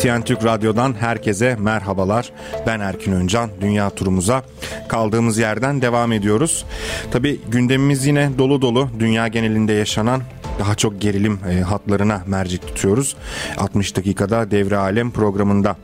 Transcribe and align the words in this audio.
NTN 0.00 0.22
Türk 0.22 0.44
Radyo'dan 0.44 0.94
herkese 1.00 1.56
merhabalar. 1.56 2.32
Ben 2.66 2.80
Erkin 2.80 3.12
Öncan. 3.12 3.50
Dünya 3.60 3.90
turumuza 3.90 4.42
kaldığımız 4.88 5.38
yerden 5.38 5.82
devam 5.82 6.12
ediyoruz. 6.12 6.64
Tabi 7.10 7.40
gündemimiz 7.48 8.06
yine 8.06 8.30
dolu 8.38 8.62
dolu. 8.62 8.88
Dünya 8.98 9.28
genelinde 9.28 9.72
yaşanan 9.72 10.22
daha 10.58 10.74
çok 10.74 11.00
gerilim 11.00 11.40
e, 11.50 11.60
hatlarına 11.60 12.22
mercek 12.26 12.66
tutuyoruz. 12.66 13.16
60 13.58 13.96
dakikada 13.96 14.50
devre 14.50 14.76
alem 14.76 15.10
programında. 15.10 15.76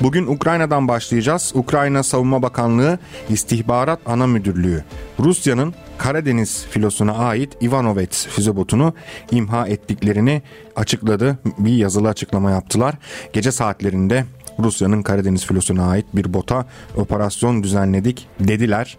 Bugün 0.00 0.26
Ukrayna'dan 0.26 0.88
başlayacağız. 0.88 1.52
Ukrayna 1.54 2.02
Savunma 2.02 2.42
Bakanlığı 2.42 2.98
İstihbarat 3.28 4.00
Ana 4.06 4.26
Müdürlüğü 4.26 4.84
Rusya'nın 5.20 5.74
Karadeniz 5.98 6.66
filosuna 6.70 7.12
ait 7.12 7.62
Ivanovets 7.62 8.26
füze 8.26 8.56
botunu 8.56 8.94
imha 9.30 9.66
ettiklerini 9.66 10.42
açıkladı. 10.76 11.38
Bir 11.58 11.76
yazılı 11.76 12.08
açıklama 12.08 12.50
yaptılar. 12.50 12.94
Gece 13.32 13.52
saatlerinde 13.52 14.24
Rusya'nın 14.58 15.02
Karadeniz 15.02 15.46
filosuna 15.46 15.88
ait 15.90 16.06
bir 16.14 16.34
bota 16.34 16.66
operasyon 16.96 17.62
düzenledik 17.62 18.28
dediler. 18.40 18.98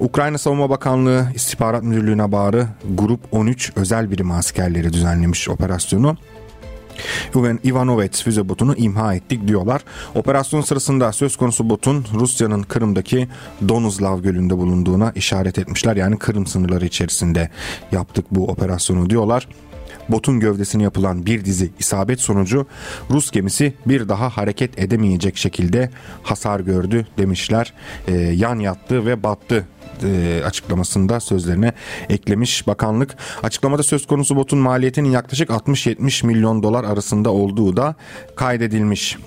Ukrayna 0.00 0.38
Savunma 0.38 0.70
Bakanlığı 0.70 1.26
İstihbarat 1.34 1.82
Müdürlüğü'ne 1.82 2.32
bağlı 2.32 2.68
Grup 2.90 3.20
13 3.32 3.72
özel 3.76 4.10
birim 4.10 4.30
askerleri 4.30 4.92
düzenlemiş 4.92 5.48
operasyonu. 5.48 6.16
Ivanovets 7.64 8.22
füze 8.22 8.48
botunu 8.48 8.74
imha 8.74 9.14
ettik 9.14 9.48
diyorlar. 9.48 9.84
Operasyon 10.14 10.60
sırasında 10.60 11.12
söz 11.12 11.36
konusu 11.36 11.70
botun 11.70 12.04
Rusya'nın 12.14 12.62
Kırım'daki 12.62 13.28
Donuzlav 13.68 14.20
Gölü'nde 14.20 14.58
bulunduğuna 14.58 15.12
işaret 15.14 15.58
etmişler. 15.58 15.96
Yani 15.96 16.18
Kırım 16.18 16.46
sınırları 16.46 16.86
içerisinde 16.86 17.50
yaptık 17.92 18.26
bu 18.30 18.48
operasyonu 18.48 19.10
diyorlar 19.10 19.48
botun 20.08 20.40
gövdesine 20.40 20.82
yapılan 20.82 21.26
bir 21.26 21.44
dizi 21.44 21.70
isabet 21.78 22.20
sonucu 22.20 22.66
Rus 23.10 23.30
gemisi 23.30 23.74
bir 23.86 24.08
daha 24.08 24.28
hareket 24.28 24.78
edemeyecek 24.78 25.36
şekilde 25.36 25.90
hasar 26.22 26.60
gördü 26.60 27.06
demişler. 27.18 27.72
E, 28.08 28.14
yan 28.14 28.58
yattı 28.58 29.06
ve 29.06 29.22
battı 29.22 29.66
e, 30.04 30.42
açıklamasında 30.44 31.20
sözlerine 31.20 31.72
eklemiş 32.08 32.66
bakanlık. 32.66 33.16
Açıklamada 33.42 33.82
söz 33.82 34.06
konusu 34.06 34.36
botun 34.36 34.58
maliyetinin 34.58 35.10
yaklaşık 35.10 35.50
60-70 35.50 36.26
milyon 36.26 36.62
dolar 36.62 36.84
arasında 36.84 37.30
olduğu 37.30 37.76
da 37.76 37.94
kaydedilmiş. 38.36 39.18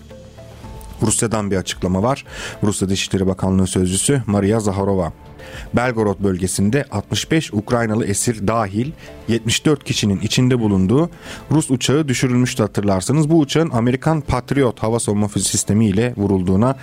Rusya'dan 1.02 1.52
bir 1.52 1.58
açıklama 1.58 2.04
var. 2.04 2.26
Rusya 2.64 2.90
Dışişleri 2.90 3.28
Bakanlığı 3.28 3.68
Sözcüsü 3.68 4.22
Maria 4.26 4.60
Zaharova 4.60 5.14
Belgorod 5.74 6.24
bölgesinde 6.24 6.86
65 6.92 7.54
Ukraynalı 7.54 8.06
esir 8.06 8.48
dahil 8.48 8.92
74 9.28 9.84
kişinin 9.84 10.20
içinde 10.20 10.60
bulunduğu 10.60 11.10
Rus 11.52 11.72
uçağı 11.72 12.08
düşürülmüştü 12.08 12.64
hatırlarsanız. 12.64 13.30
Bu 13.30 13.40
uçağın 13.40 13.70
Amerikan 13.70 14.22
Patriot 14.22 14.84
hava 14.84 15.00
savunma 15.00 15.28
füze 15.28 15.50
sistemi 15.50 15.88
ile 15.88 16.14
vurulduğuna 16.18 16.76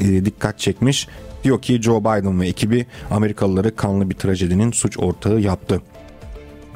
e, 0.00 0.24
dikkat 0.24 0.58
çekmiş. 0.58 1.08
Diyor 1.46 1.62
ki 1.62 1.82
Joe 1.82 2.00
Biden 2.00 2.40
ve 2.40 2.48
ekibi 2.48 2.86
Amerikalıları 3.10 3.76
kanlı 3.76 4.10
bir 4.10 4.14
trajedinin 4.14 4.72
suç 4.72 4.98
ortağı 4.98 5.40
yaptı. 5.40 5.82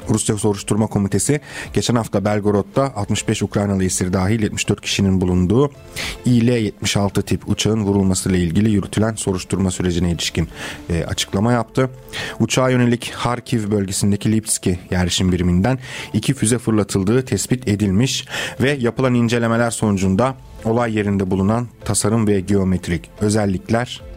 Rusya 0.09 0.37
Soruşturma 0.37 0.87
Komitesi 0.87 1.41
geçen 1.73 1.95
hafta 1.95 2.25
Belgorod'da 2.25 2.95
65 2.95 3.43
Ukraynalı 3.43 3.83
esir 3.83 4.13
dahil 4.13 4.41
74 4.41 4.81
kişinin 4.81 5.21
bulunduğu 5.21 5.71
İL-76 6.25 7.23
tip 7.23 7.49
uçağın 7.49 7.83
vurulmasıyla 7.83 8.37
ilgili 8.37 8.71
yürütülen 8.71 9.15
soruşturma 9.15 9.71
sürecine 9.71 10.11
ilişkin 10.11 10.47
e, 10.89 11.03
açıklama 11.03 11.51
yaptı. 11.51 11.89
Uçağa 12.39 12.69
yönelik 12.69 13.11
Harkiv 13.15 13.71
bölgesindeki 13.71 14.31
Lipski 14.31 14.79
yerleşim 14.91 15.31
biriminden 15.31 15.79
iki 16.13 16.33
füze 16.33 16.57
fırlatıldığı 16.57 17.25
tespit 17.25 17.67
edilmiş 17.67 18.25
ve 18.61 18.71
yapılan 18.71 19.13
incelemeler 19.13 19.71
sonucunda 19.71 20.35
olay 20.65 20.97
yerinde 20.97 21.31
bulunan 21.31 21.67
tasarım 21.85 22.27
ve 22.27 22.39
geometrik 22.39 23.09
özellikler 23.21 24.10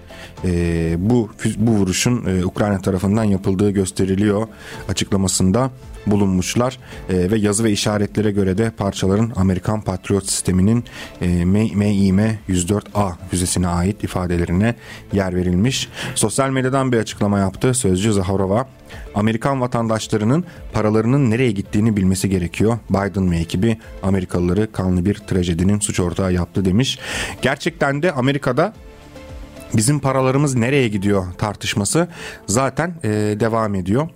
e, 0.44 0.94
bu 0.98 1.30
bu 1.56 1.70
vuruşun 1.70 2.24
e, 2.26 2.44
Ukrayna 2.44 2.78
tarafından 2.80 3.24
yapıldığı 3.24 3.70
gösteriliyor 3.70 4.48
açıklamasında 4.88 5.70
bulunmuşlar 6.06 6.78
e, 7.08 7.30
ve 7.30 7.38
yazı 7.38 7.64
ve 7.64 7.70
işaretlere 7.70 8.30
göre 8.30 8.58
de 8.58 8.70
parçaların 8.70 9.32
Amerikan 9.36 9.80
Patriot 9.80 10.30
sisteminin 10.30 10.84
e, 11.20 11.44
MİM 11.44 12.20
104A 12.48 13.12
füzesine 13.30 13.68
ait 13.68 14.04
ifadelerine 14.04 14.74
yer 15.12 15.36
verilmiş. 15.36 15.88
Sosyal 16.14 16.50
medyadan 16.50 16.92
bir 16.92 16.98
açıklama 16.98 17.38
yaptı 17.38 17.74
sözcü 17.74 18.12
Zaharova. 18.12 18.68
Amerikan 19.14 19.60
vatandaşlarının 19.60 20.44
paralarının 20.72 21.30
nereye 21.30 21.50
gittiğini 21.50 21.96
bilmesi 21.96 22.28
gerekiyor. 22.28 22.78
Biden 22.90 23.30
ve 23.30 23.36
ekibi 23.36 23.78
Amerikalıları 24.02 24.72
kanlı 24.72 25.04
bir 25.04 25.14
trajedinin 25.14 25.80
suç 25.80 26.00
ortağı 26.00 26.32
yaptı 26.32 26.64
demiş. 26.64 26.98
Gerçekten 27.42 28.02
de 28.02 28.12
Amerika'da 28.12 28.74
bizim 29.76 30.00
paralarımız 30.00 30.54
nereye 30.54 30.88
gidiyor 30.88 31.26
tartışması 31.38 32.08
zaten 32.46 32.94
e, 33.04 33.08
devam 33.40 33.74
ediyor. 33.74 34.08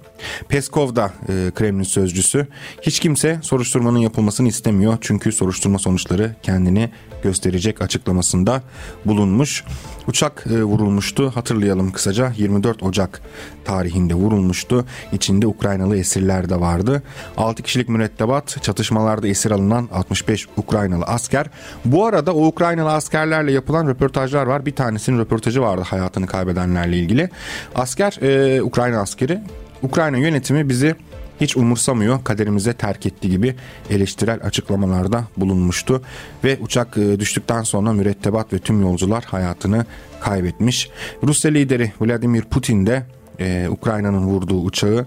Peskov 0.48 0.96
da 0.96 1.12
e, 1.28 1.50
Kremlin 1.54 1.84
sözcüsü 1.84 2.46
hiç 2.82 3.00
kimse 3.00 3.38
soruşturmanın 3.42 3.98
yapılmasını 3.98 4.48
istemiyor 4.48 4.98
çünkü 5.00 5.32
soruşturma 5.32 5.78
sonuçları 5.78 6.34
kendini 6.42 6.90
gösterecek 7.22 7.82
açıklamasında 7.82 8.62
bulunmuş. 9.04 9.64
Uçak 10.08 10.44
e, 10.50 10.62
vurulmuştu 10.62 11.30
hatırlayalım 11.36 11.92
kısaca 11.92 12.32
24 12.36 12.82
Ocak 12.82 13.20
tarihinde 13.64 14.14
vurulmuştu. 14.14 14.84
İçinde 15.12 15.46
Ukraynalı 15.46 15.96
esirler 15.96 16.48
de 16.48 16.60
vardı. 16.60 17.02
6 17.36 17.62
kişilik 17.62 17.88
mürettebat 17.88 18.62
çatışmalarda 18.62 19.28
esir 19.28 19.50
alınan 19.50 19.88
65 19.92 20.46
Ukraynalı 20.56 21.04
asker. 21.04 21.46
Bu 21.84 22.06
arada 22.06 22.34
o 22.34 22.46
Ukraynalı 22.46 22.92
askerlerle 22.92 23.52
yapılan 23.52 23.88
röportajlar 23.88 24.46
var. 24.46 24.66
Bir 24.66 24.74
tanesinin 24.74 25.18
röportajı 25.18 25.60
vardı 25.60 25.82
hayatını 25.86 26.26
kaybedenlerle 26.26 26.96
ilgili. 26.96 27.30
Asker 27.74 28.18
e, 28.22 28.62
Ukrayna 28.62 29.00
askeri 29.00 29.40
Ukrayna 29.82 30.18
yönetimi 30.18 30.68
bizi 30.68 30.94
hiç 31.40 31.56
umursamıyor 31.56 32.24
kaderimize 32.24 32.72
terk 32.72 33.06
etti 33.06 33.30
gibi 33.30 33.54
eleştirel 33.90 34.40
açıklamalarda 34.42 35.24
bulunmuştu 35.36 36.02
ve 36.44 36.58
uçak 36.60 36.98
e, 36.98 37.20
düştükten 37.20 37.62
sonra 37.62 37.92
mürettebat 37.92 38.52
ve 38.52 38.58
tüm 38.58 38.80
yolcular 38.80 39.24
hayatını 39.24 39.86
kaybetmiş. 40.20 40.90
Rusya 41.22 41.50
lideri 41.50 41.92
Vladimir 42.00 42.42
Putin 42.42 42.86
de 42.86 43.06
e, 43.40 43.68
Ukrayna'nın 43.70 44.26
vurduğu 44.26 44.60
uçağı 44.60 45.06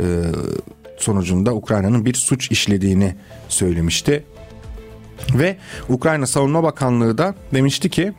e, 0.00 0.04
sonucunda 0.98 1.54
Ukrayna'nın 1.54 2.04
bir 2.04 2.14
suç 2.14 2.50
işlediğini 2.50 3.14
söylemişti. 3.48 4.24
Ve 5.34 5.56
Ukrayna 5.88 6.26
Savunma 6.26 6.62
Bakanlığı 6.62 7.18
da 7.18 7.34
demişti 7.54 7.90
ki 7.90 8.12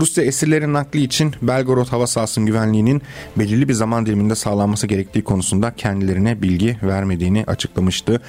Rusya 0.00 0.24
esirlerin 0.24 0.72
nakli 0.72 1.02
için 1.02 1.34
Belgorod 1.42 1.88
hava 1.88 2.06
sahasının 2.06 2.46
güvenliğinin 2.46 3.02
belirli 3.36 3.68
bir 3.68 3.74
zaman 3.74 4.06
diliminde 4.06 4.34
sağlanması 4.34 4.86
gerektiği 4.86 5.24
konusunda 5.24 5.74
kendilerine 5.74 6.42
bilgi 6.42 6.76
vermediğini 6.82 7.44
açıklamıştı. 7.46 8.20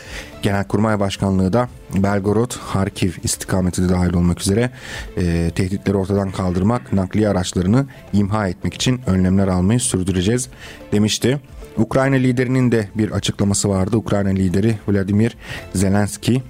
Genelkurmay 0.42 1.00
Başkanlığı 1.00 1.54
da 1.54 1.70
Belgorod, 1.96 2.54
Harkiv 2.60 3.12
istikameti 3.24 3.84
de 3.84 3.90
dahil 3.90 4.14
olmak 4.14 4.42
üzere 4.42 4.70
e, 5.18 5.52
tehditleri 5.56 5.98
ortadan 5.98 6.32
kaldırmak, 6.32 6.94
nakliye 6.94 7.30
araçlarını 7.30 7.86
imha 8.14 8.48
etmek 8.48 8.74
için 8.74 9.02
önlemler 9.08 9.48
almayı 9.48 9.80
sürdüreceğiz 9.80 10.50
demişti. 10.92 11.40
Ukrayna 11.78 12.16
liderinin 12.16 12.72
de 12.72 12.90
bir 12.96 13.12
açıklaması 13.12 13.70
vardı. 13.70 13.98
Ukrayna 13.98 14.30
lideri 14.30 14.78
Vladimir 14.88 15.38
Zelenski 15.76 16.44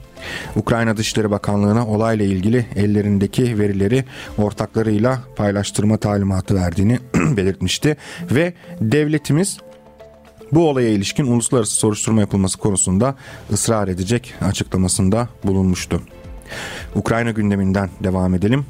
Ukrayna 0.55 0.97
Dışişleri 0.97 1.31
Bakanlığı'na 1.31 1.87
olayla 1.87 2.25
ilgili 2.25 2.65
ellerindeki 2.75 3.59
verileri 3.59 4.05
ortaklarıyla 4.37 5.19
paylaştırma 5.35 5.97
talimatı 5.97 6.55
verdiğini 6.55 6.99
belirtmişti 7.15 7.97
ve 8.31 8.53
devletimiz 8.81 9.57
bu 10.51 10.69
olaya 10.69 10.89
ilişkin 10.89 11.25
uluslararası 11.25 11.75
soruşturma 11.75 12.21
yapılması 12.21 12.57
konusunda 12.57 13.15
ısrar 13.53 13.87
edecek 13.87 14.33
açıklamasında 14.41 15.29
bulunmuştu. 15.43 16.01
Ukrayna 16.95 17.31
gündeminden 17.31 17.89
devam 18.03 18.33
edelim. 18.33 18.65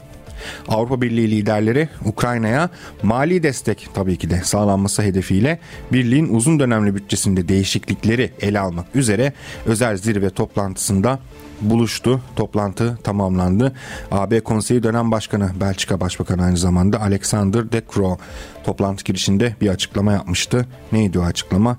Avrupa 0.68 1.02
Birliği 1.02 1.32
liderleri 1.32 1.90
Ukrayna'ya 2.06 2.70
mali 3.04 3.44
destek 3.44 3.90
tabii 3.94 4.18
ki 4.18 4.30
de 4.30 4.42
sağlanması 4.44 5.02
hedefiyle 5.02 5.60
birliğin 5.92 6.36
uzun 6.36 6.60
dönemli 6.60 6.96
bütçesinde 6.96 7.48
değişiklikleri 7.48 8.32
ele 8.42 8.60
almak 8.60 8.96
üzere 8.96 9.34
özel 9.66 9.98
zirve 9.98 10.30
toplantısında 10.30 11.20
buluştu. 11.62 12.22
Toplantı 12.36 12.98
tamamlandı. 13.04 13.74
AB 14.12 14.40
Konseyi 14.40 14.84
dönem 14.84 15.12
başkanı 15.12 15.52
Belçika 15.60 16.00
Başbakanı 16.00 16.44
aynı 16.44 16.58
zamanda 16.58 17.02
Alexander 17.02 17.72
De 17.72 17.82
Croo 17.94 18.18
toplantı 18.64 19.04
girişinde 19.04 19.56
bir 19.62 19.70
açıklama 19.70 20.12
yapmıştı. 20.12 20.66
Neydi 20.92 21.20
o 21.20 21.24
açıklama? 21.24 21.78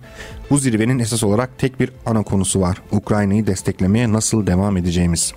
Bu 0.50 0.58
zirvenin 0.58 0.98
esas 0.98 1.22
olarak 1.24 1.58
tek 1.58 1.80
bir 1.80 1.90
ana 2.06 2.22
konusu 2.22 2.60
var. 2.60 2.82
Ukrayna'yı 2.92 3.46
desteklemeye 3.46 4.12
nasıl 4.12 4.46
devam 4.46 4.76
edeceğimiz. 4.76 5.32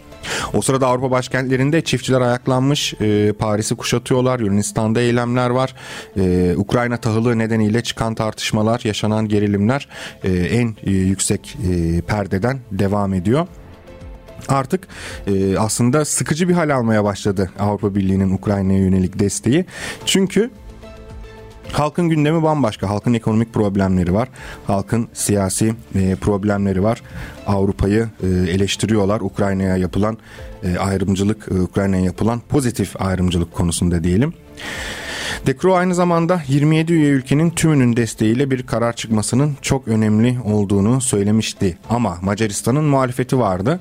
O 0.54 0.62
sırada 0.62 0.88
Avrupa 0.88 1.12
başkentlerinde 1.12 1.82
çiftçiler 1.82 2.22
ayaklanmış, 2.22 2.94
e, 3.02 3.34
Paris'i 3.40 3.76
kuşatıyorlar, 3.76 4.40
Yunanistan'da 4.40 5.02
eylemler 5.02 5.50
var. 5.50 5.76
E, 6.18 6.54
Ukrayna 6.58 6.98
tahılı 6.98 7.38
nedeniyle 7.38 7.84
çıkan 7.84 8.16
tartışmalar, 8.16 8.82
yaşanan 8.84 9.28
gerilimler 9.28 9.88
e, 10.24 10.32
en 10.32 10.76
e, 10.84 10.92
yüksek 10.92 11.58
e, 11.70 12.02
perdeden 12.02 12.60
devam 12.72 13.14
ediyor. 13.14 13.48
Artık 14.48 14.88
e, 15.28 15.58
aslında 15.58 16.06
sıkıcı 16.06 16.50
bir 16.50 16.54
hal 16.54 16.70
almaya 16.76 17.04
başladı 17.04 17.52
Avrupa 17.60 17.96
Birliği'nin 17.96 18.34
Ukrayna'ya 18.34 18.80
yönelik 18.80 19.20
desteği. 19.20 19.66
Çünkü 20.06 20.50
Halkın 21.74 22.10
gündemi 22.10 22.44
bambaşka. 22.44 22.90
Halkın 22.90 23.14
ekonomik 23.14 23.54
problemleri 23.54 24.14
var. 24.14 24.30
Halkın 24.68 25.08
siyasi 25.14 25.76
e, 25.96 26.16
problemleri 26.16 26.84
var. 26.84 27.02
Avrupa'yı 27.48 28.10
e, 28.24 28.28
eleştiriyorlar. 28.28 29.22
Ukrayna'ya 29.22 29.78
yapılan 29.78 30.18
e, 30.64 30.78
ayrımcılık, 30.78 31.48
e, 31.52 31.62
Ukrayna'ya 31.62 32.04
yapılan 32.04 32.42
pozitif 32.50 33.02
ayrımcılık 33.02 33.54
konusunda 33.54 34.04
diyelim. 34.04 34.34
De 35.48 35.58
Croo 35.62 35.76
aynı 35.76 35.96
zamanda 35.96 36.42
27 36.48 36.94
üye 36.94 37.10
ülkenin 37.10 37.50
tümünün 37.50 37.96
desteğiyle 37.96 38.52
bir 38.52 38.64
karar 38.64 38.94
çıkmasının 38.94 39.58
çok 39.62 39.88
önemli 39.88 40.38
olduğunu 40.46 41.02
söylemişti. 41.02 41.78
Ama 41.90 42.18
Macaristan'ın 42.22 42.84
muhalefeti 42.84 43.40
vardı. 43.40 43.80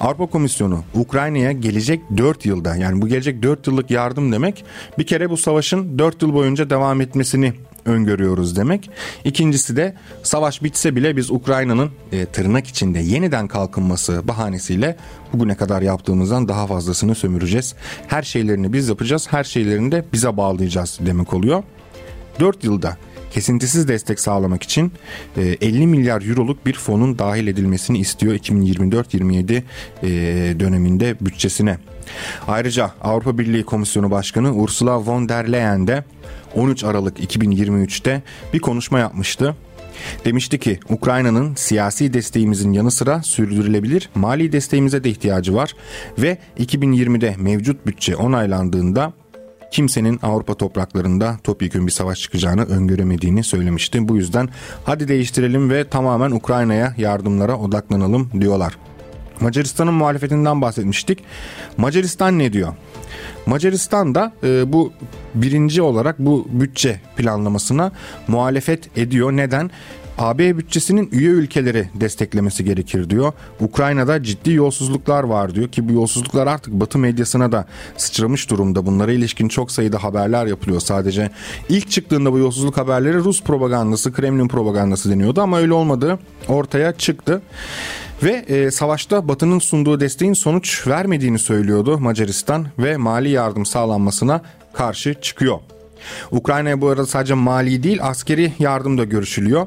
Avrupa 0.00 0.26
Komisyonu 0.26 0.84
Ukrayna'ya 0.94 1.52
gelecek 1.52 2.00
4 2.16 2.46
yılda 2.46 2.76
yani 2.76 3.02
bu 3.02 3.08
gelecek 3.08 3.42
4 3.42 3.66
yıllık 3.66 3.90
yardım 3.90 4.32
demek 4.32 4.64
bir 4.98 5.06
kere 5.06 5.30
bu 5.30 5.36
savaşın 5.36 5.98
4 5.98 6.22
yıl 6.22 6.34
boyunca 6.34 6.70
devam 6.70 7.00
etmesini 7.00 7.52
öngörüyoruz 7.84 8.56
demek. 8.56 8.90
İkincisi 9.24 9.76
de 9.76 9.94
savaş 10.22 10.62
bitse 10.62 10.96
bile 10.96 11.16
biz 11.16 11.30
Ukrayna'nın 11.30 11.90
e, 12.12 12.26
tırnak 12.26 12.66
içinde 12.66 12.98
yeniden 12.98 13.48
kalkınması 13.48 14.28
bahanesiyle 14.28 14.96
bugüne 15.32 15.54
kadar 15.54 15.82
yaptığımızdan 15.82 16.48
daha 16.48 16.66
fazlasını 16.66 17.14
sömüreceğiz. 17.14 17.74
Her 18.06 18.22
şeylerini 18.22 18.72
biz 18.72 18.88
yapacağız, 18.88 19.26
her 19.30 19.44
şeylerini 19.44 19.92
de 19.92 20.04
bize 20.12 20.36
bağlayacağız 20.36 20.98
demek 21.06 21.34
oluyor. 21.34 21.62
4 22.40 22.64
yılda 22.64 22.96
kesintisiz 23.34 23.88
destek 23.88 24.20
sağlamak 24.20 24.62
için 24.62 24.92
50 25.36 25.82
e, 25.82 25.86
milyar 25.86 26.22
euroluk 26.22 26.66
bir 26.66 26.74
fonun 26.74 27.18
dahil 27.18 27.46
edilmesini 27.46 27.98
istiyor 27.98 28.34
2024-27 28.34 29.62
e, 30.02 30.10
döneminde 30.60 31.16
bütçesine. 31.20 31.78
Ayrıca 32.48 32.90
Avrupa 33.02 33.38
Birliği 33.38 33.64
Komisyonu 33.64 34.10
Başkanı 34.10 34.54
Ursula 34.54 35.06
von 35.06 35.28
der 35.28 35.52
Leyen 35.52 35.86
de 35.86 36.04
13 36.56 36.84
Aralık 36.84 37.20
2023'te 37.20 38.22
bir 38.52 38.58
konuşma 38.58 38.98
yapmıştı. 38.98 39.56
Demişti 40.24 40.58
ki 40.58 40.80
Ukrayna'nın 40.88 41.54
siyasi 41.54 42.14
desteğimizin 42.14 42.72
yanı 42.72 42.90
sıra 42.90 43.22
sürdürülebilir 43.22 44.10
mali 44.14 44.52
desteğimize 44.52 45.04
de 45.04 45.10
ihtiyacı 45.10 45.54
var 45.54 45.74
ve 46.18 46.38
2020'de 46.58 47.34
mevcut 47.38 47.86
bütçe 47.86 48.16
onaylandığında 48.16 49.12
kimsenin 49.70 50.18
Avrupa 50.22 50.54
topraklarında 50.54 51.38
topyekun 51.44 51.86
bir 51.86 51.92
savaş 51.92 52.20
çıkacağını 52.20 52.64
öngöremediğini 52.64 53.44
söylemişti. 53.44 54.08
Bu 54.08 54.16
yüzden 54.16 54.48
hadi 54.84 55.08
değiştirelim 55.08 55.70
ve 55.70 55.88
tamamen 55.88 56.30
Ukrayna'ya 56.30 56.94
yardımlara 56.98 57.58
odaklanalım 57.58 58.30
diyorlar. 58.40 58.78
Macaristan'ın 59.44 59.94
muhalefetinden 59.94 60.60
bahsetmiştik. 60.60 61.24
Macaristan 61.76 62.38
ne 62.38 62.52
diyor? 62.52 62.72
Macaristan 63.46 64.14
da 64.14 64.32
e, 64.42 64.72
bu 64.72 64.92
birinci 65.34 65.82
olarak 65.82 66.18
bu 66.18 66.46
bütçe 66.50 67.00
planlamasına 67.16 67.92
muhalefet 68.28 68.98
ediyor. 68.98 69.32
Neden? 69.32 69.70
AB 70.18 70.58
bütçesinin 70.58 71.08
üye 71.12 71.30
ülkeleri 71.30 71.88
desteklemesi 71.94 72.64
gerekir 72.64 73.10
diyor. 73.10 73.32
Ukrayna'da 73.60 74.22
ciddi 74.22 74.52
yolsuzluklar 74.52 75.24
var 75.24 75.54
diyor 75.54 75.68
ki 75.68 75.88
bu 75.88 75.92
yolsuzluklar 75.92 76.46
artık 76.46 76.72
Batı 76.72 76.98
medyasına 76.98 77.52
da 77.52 77.66
sıçramış 77.96 78.50
durumda. 78.50 78.86
Bunlara 78.86 79.12
ilişkin 79.12 79.48
çok 79.48 79.70
sayıda 79.70 80.02
haberler 80.02 80.46
yapılıyor 80.46 80.80
sadece. 80.80 81.30
İlk 81.68 81.90
çıktığında 81.90 82.32
bu 82.32 82.38
yolsuzluk 82.38 82.76
haberleri 82.76 83.16
Rus 83.16 83.42
propagandası, 83.42 84.12
Kremlin 84.12 84.48
propagandası 84.48 85.10
deniyordu 85.10 85.40
ama 85.40 85.58
öyle 85.58 85.72
olmadığı 85.72 86.18
ortaya 86.48 86.92
çıktı. 86.92 87.42
Ve 88.24 88.44
e, 88.48 88.70
savaşta 88.70 89.28
Batı'nın 89.28 89.58
sunduğu 89.58 90.00
desteğin 90.00 90.32
sonuç 90.32 90.86
vermediğini 90.86 91.38
söylüyordu 91.38 91.98
Macaristan 91.98 92.66
ve 92.78 92.96
mali 92.96 93.30
yardım 93.30 93.66
sağlanmasına 93.66 94.42
karşı 94.72 95.14
çıkıyor. 95.14 95.58
Ukrayna'ya 96.30 96.80
bu 96.80 96.88
arada 96.88 97.06
sadece 97.06 97.34
mali 97.34 97.82
değil 97.82 97.98
askeri 98.02 98.52
yardım 98.58 98.98
da 98.98 99.04
görüşülüyor 99.04 99.66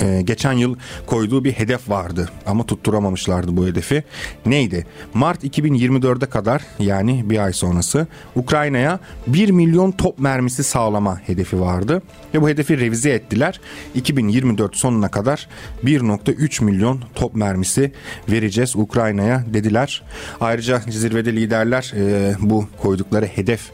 e, 0.00 0.22
geçen 0.22 0.52
yıl 0.52 0.76
koyduğu 1.06 1.44
bir 1.44 1.52
hedef 1.52 1.88
vardı 1.88 2.28
ama 2.46 2.66
tutturamamışlardı 2.66 3.56
bu 3.56 3.66
hedefi. 3.66 4.04
Neydi? 4.46 4.86
Mart 5.14 5.44
2024'e 5.44 6.26
kadar 6.26 6.62
yani 6.78 7.30
bir 7.30 7.38
ay 7.38 7.52
sonrası 7.52 8.06
Ukrayna'ya 8.36 9.00
1 9.26 9.50
milyon 9.50 9.90
top 9.90 10.18
mermisi 10.18 10.64
sağlama 10.64 11.20
hedefi 11.20 11.60
vardı 11.60 12.02
ve 12.34 12.42
bu 12.42 12.48
hedefi 12.48 12.80
revize 12.80 13.10
ettiler. 13.10 13.60
2024 13.94 14.76
sonuna 14.76 15.08
kadar 15.10 15.48
1.3 15.84 16.64
milyon 16.64 17.02
top 17.14 17.34
mermisi 17.34 17.92
vereceğiz 18.28 18.76
Ukrayna'ya 18.76 19.44
dediler. 19.46 20.02
Ayrıca 20.40 20.82
zirvede 20.88 21.32
liderler 21.32 21.92
e, 21.96 22.34
bu 22.40 22.68
koydukları 22.82 23.26
hedef 23.26 23.70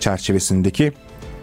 çerçevesindeki 0.00 0.92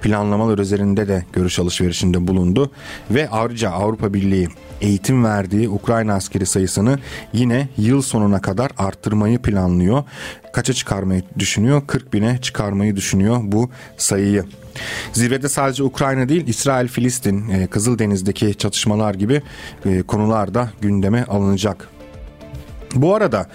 planlamalar 0.02 0.58
üzerinde 0.58 1.08
de 1.08 1.26
görüş 1.34 1.60
alışverişinde 1.60 2.28
bulundu 2.28 2.72
ve 3.12 3.30
ayrıca 3.30 3.70
Avrupa 3.70 4.14
Birliği 4.14 4.48
eğitim 4.82 5.24
verdiği 5.24 5.70
Ukrayna 5.70 6.14
askeri 6.14 6.46
sayısını 6.46 7.00
yine 7.34 7.70
yıl 7.78 8.02
sonuna 8.02 8.42
kadar 8.42 8.72
arttırmayı 8.78 9.40
planlıyor. 9.40 10.04
Kaça 10.54 10.74
çıkarmayı 10.74 11.24
düşünüyor? 11.40 11.82
40 11.88 12.14
bine 12.14 12.38
çıkarmayı 12.42 12.96
düşünüyor 12.96 13.40
bu 13.44 13.70
sayıyı. 13.98 14.46
Zirvede 15.14 15.50
sadece 15.50 15.84
Ukrayna 15.84 16.30
değil 16.30 16.48
İsrail, 16.48 16.88
Filistin, 16.88 17.50
e, 17.50 17.68
Kızıldeniz'deki 17.68 18.56
çatışmalar 18.56 19.14
gibi 19.14 19.42
e, 19.86 20.02
konular 20.02 20.54
da 20.54 20.70
gündeme 20.82 21.24
alınacak. 21.24 21.88
Bu 22.96 23.16
arada 23.16 23.48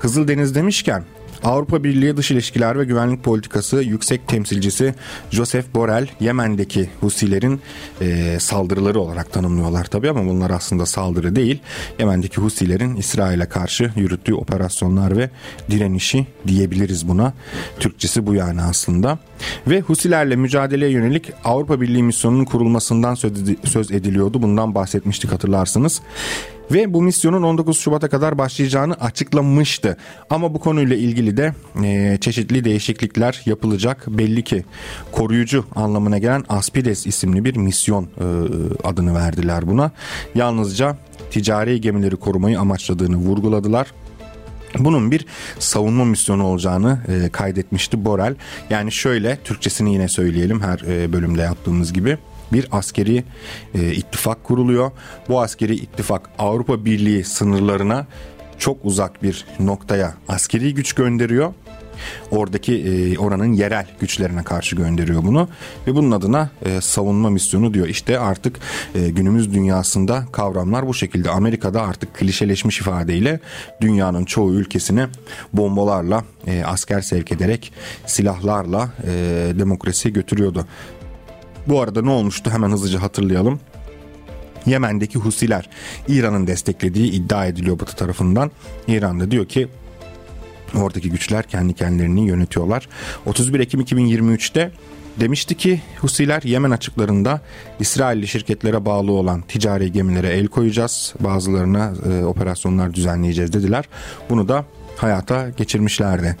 Kızıldeniz 0.00 0.54
demişken 0.54 1.04
Avrupa 1.44 1.84
Birliği 1.84 2.16
Dış 2.16 2.30
İlişkiler 2.30 2.78
ve 2.78 2.84
Güvenlik 2.84 3.24
Politikası 3.24 3.76
Yüksek 3.76 4.28
Temsilcisi 4.28 4.94
Joseph 5.30 5.64
Borrell 5.74 6.06
Yemen'deki 6.20 6.90
Husilerin 7.00 7.60
e, 8.00 8.36
saldırıları 8.40 9.00
olarak 9.00 9.32
tanımlıyorlar 9.32 9.84
tabi 9.84 10.10
ama 10.10 10.26
bunlar 10.26 10.50
aslında 10.50 10.86
saldırı 10.86 11.36
değil. 11.36 11.58
Yemen'deki 11.98 12.40
Husilerin 12.40 12.96
İsrail'e 12.96 13.46
karşı 13.46 13.90
yürüttüğü 13.96 14.34
operasyonlar 14.34 15.16
ve 15.16 15.30
direnişi 15.70 16.26
diyebiliriz 16.46 17.08
buna. 17.08 17.32
Türkçesi 17.80 18.26
bu 18.26 18.34
yani 18.34 18.62
aslında. 18.62 19.18
Ve 19.66 19.80
Husilerle 19.80 20.36
mücadeleye 20.36 20.90
yönelik 20.90 21.32
Avrupa 21.44 21.80
Birliği 21.80 22.02
misyonunun 22.02 22.44
kurulmasından 22.44 23.14
söz 23.64 23.90
ediliyordu. 23.90 24.42
Bundan 24.42 24.74
bahsetmiştik 24.74 25.32
hatırlarsınız 25.32 26.02
ve 26.72 26.94
bu 26.94 27.02
misyonun 27.02 27.42
19 27.42 27.78
Şubat'a 27.78 28.08
kadar 28.08 28.38
başlayacağını 28.38 28.94
açıklamıştı. 28.94 29.96
Ama 30.30 30.54
bu 30.54 30.60
konuyla 30.60 30.96
ilgili 30.96 31.36
de 31.36 31.54
e, 31.84 32.18
çeşitli 32.20 32.64
değişiklikler 32.64 33.42
yapılacak. 33.46 34.04
Belli 34.08 34.44
ki 34.44 34.64
koruyucu 35.12 35.64
anlamına 35.74 36.18
gelen 36.18 36.44
Aspides 36.48 37.06
isimli 37.06 37.44
bir 37.44 37.56
misyon 37.56 38.04
e, 38.04 38.24
adını 38.84 39.14
verdiler 39.14 39.68
buna. 39.68 39.90
Yalnızca 40.34 40.96
ticari 41.30 41.80
gemileri 41.80 42.16
korumayı 42.16 42.60
amaçladığını 42.60 43.16
vurguladılar. 43.16 43.92
Bunun 44.78 45.10
bir 45.10 45.26
savunma 45.58 46.04
misyonu 46.04 46.44
olacağını 46.44 46.98
e, 47.08 47.28
kaydetmişti 47.28 48.04
Borel. 48.04 48.34
Yani 48.70 48.92
şöyle 48.92 49.38
Türkçesini 49.44 49.92
yine 49.92 50.08
söyleyelim 50.08 50.60
her 50.60 50.78
e, 50.78 51.12
bölümde 51.12 51.42
yaptığımız 51.42 51.92
gibi 51.92 52.18
bir 52.52 52.68
askeri 52.72 53.24
e, 53.74 53.92
ittifak 53.92 54.44
kuruluyor. 54.44 54.90
Bu 55.28 55.40
askeri 55.40 55.74
ittifak 55.74 56.30
Avrupa 56.38 56.84
Birliği 56.84 57.24
sınırlarına 57.24 58.06
çok 58.58 58.84
uzak 58.84 59.22
bir 59.22 59.44
noktaya 59.60 60.14
askeri 60.28 60.74
güç 60.74 60.92
gönderiyor. 60.92 61.52
Oradaki 62.30 62.74
e, 62.74 63.18
oranın 63.18 63.52
yerel 63.52 63.86
güçlerine 64.00 64.42
karşı 64.42 64.76
gönderiyor 64.76 65.22
bunu 65.24 65.48
ve 65.86 65.94
bunun 65.94 66.10
adına 66.10 66.50
e, 66.64 66.80
savunma 66.80 67.30
misyonu 67.30 67.74
diyor. 67.74 67.86
İşte 67.86 68.18
artık 68.18 68.58
e, 68.94 69.08
günümüz 69.08 69.54
dünyasında 69.54 70.24
kavramlar 70.32 70.86
bu 70.86 70.94
şekilde. 70.94 71.30
Amerika'da 71.30 71.82
artık 71.82 72.14
klişeleşmiş 72.14 72.80
ifadeyle 72.80 73.40
dünyanın 73.80 74.24
çoğu 74.24 74.54
ülkesini 74.54 75.06
bombalarla, 75.52 76.24
e, 76.46 76.64
asker 76.64 77.00
sevk 77.00 77.32
ederek, 77.32 77.72
silahlarla 78.06 78.90
e, 79.04 79.12
demokrasiye 79.58 80.12
götürüyordu. 80.14 80.66
Bu 81.66 81.80
arada 81.80 82.02
ne 82.02 82.10
olmuştu 82.10 82.50
hemen 82.50 82.70
hızlıca 82.70 83.02
hatırlayalım. 83.02 83.60
Yemen'deki 84.66 85.18
Husiler 85.18 85.68
İran'ın 86.08 86.46
desteklediği 86.46 87.10
iddia 87.10 87.46
ediliyor 87.46 87.80
Batı 87.80 87.96
tarafından. 87.96 88.50
İran 88.88 89.20
da 89.20 89.30
diyor 89.30 89.46
ki 89.46 89.68
oradaki 90.76 91.10
güçler 91.10 91.44
kendi 91.44 91.74
kendilerini 91.74 92.26
yönetiyorlar. 92.26 92.88
31 93.26 93.60
Ekim 93.60 93.80
2023'te 93.80 94.70
demişti 95.20 95.56
ki 95.56 95.80
Husiler 96.00 96.42
Yemen 96.42 96.70
açıklarında 96.70 97.40
İsrailli 97.80 98.28
şirketlere 98.28 98.84
bağlı 98.84 99.12
olan 99.12 99.40
ticari 99.40 99.92
gemilere 99.92 100.28
el 100.28 100.46
koyacağız. 100.46 101.14
Bazılarına 101.20 101.92
e, 102.12 102.24
operasyonlar 102.24 102.94
düzenleyeceğiz 102.94 103.52
dediler. 103.52 103.88
Bunu 104.30 104.48
da 104.48 104.64
hayata 104.96 105.48
geçirmişlerdi. 105.48 106.36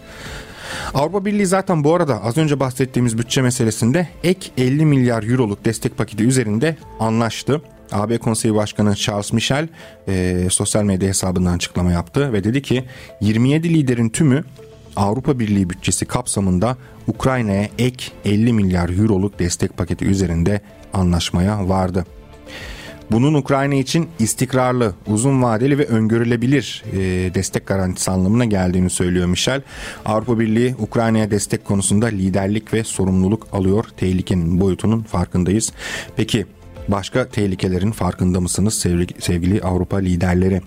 Avrupa 0.94 1.24
Birliği 1.24 1.46
zaten 1.46 1.84
bu 1.84 1.94
arada 1.94 2.24
az 2.24 2.38
önce 2.38 2.60
bahsettiğimiz 2.60 3.18
bütçe 3.18 3.42
meselesinde 3.42 4.08
ek 4.24 4.50
50 4.56 4.84
milyar 4.84 5.22
euroluk 5.22 5.64
destek 5.64 5.98
paketi 5.98 6.24
üzerinde 6.24 6.76
anlaştı. 7.00 7.62
AB 7.92 8.18
Konseyi 8.18 8.54
Başkanı 8.54 8.96
Charles 8.96 9.32
Michel 9.32 9.68
e, 10.08 10.46
sosyal 10.50 10.82
medya 10.82 11.08
hesabından 11.08 11.54
açıklama 11.54 11.92
yaptı 11.92 12.32
ve 12.32 12.44
dedi 12.44 12.62
ki 12.62 12.84
27 13.20 13.74
liderin 13.74 14.08
tümü 14.08 14.44
Avrupa 14.96 15.38
Birliği 15.38 15.70
bütçesi 15.70 16.06
kapsamında 16.06 16.76
Ukrayna'ya 17.06 17.68
ek 17.78 18.06
50 18.24 18.52
milyar 18.52 18.88
euroluk 18.88 19.38
destek 19.38 19.76
paketi 19.76 20.04
üzerinde 20.04 20.60
anlaşmaya 20.92 21.68
vardı. 21.68 22.06
Bunun 23.12 23.34
Ukrayna 23.34 23.74
için 23.74 24.08
istikrarlı, 24.18 24.94
uzun 25.06 25.42
vadeli 25.42 25.78
ve 25.78 25.86
öngörülebilir 25.86 26.84
e, 26.92 26.98
destek 27.34 27.66
garantisi 27.66 28.10
anlamına 28.10 28.44
geldiğini 28.44 28.90
söylüyor 28.90 29.26
Michel. 29.26 29.62
Avrupa 30.04 30.38
Birliği 30.38 30.74
Ukrayna'ya 30.78 31.30
destek 31.30 31.64
konusunda 31.64 32.06
liderlik 32.06 32.74
ve 32.74 32.84
sorumluluk 32.84 33.46
alıyor. 33.52 33.84
Tehlikenin 33.96 34.60
boyutunun 34.60 35.02
farkındayız. 35.02 35.72
Peki 36.16 36.46
başka 36.88 37.28
tehlikelerin 37.28 37.92
farkında 37.92 38.40
mısınız 38.40 38.74
sevgili, 38.74 39.20
sevgili 39.20 39.62
Avrupa 39.62 39.96
liderleri? 39.96 40.60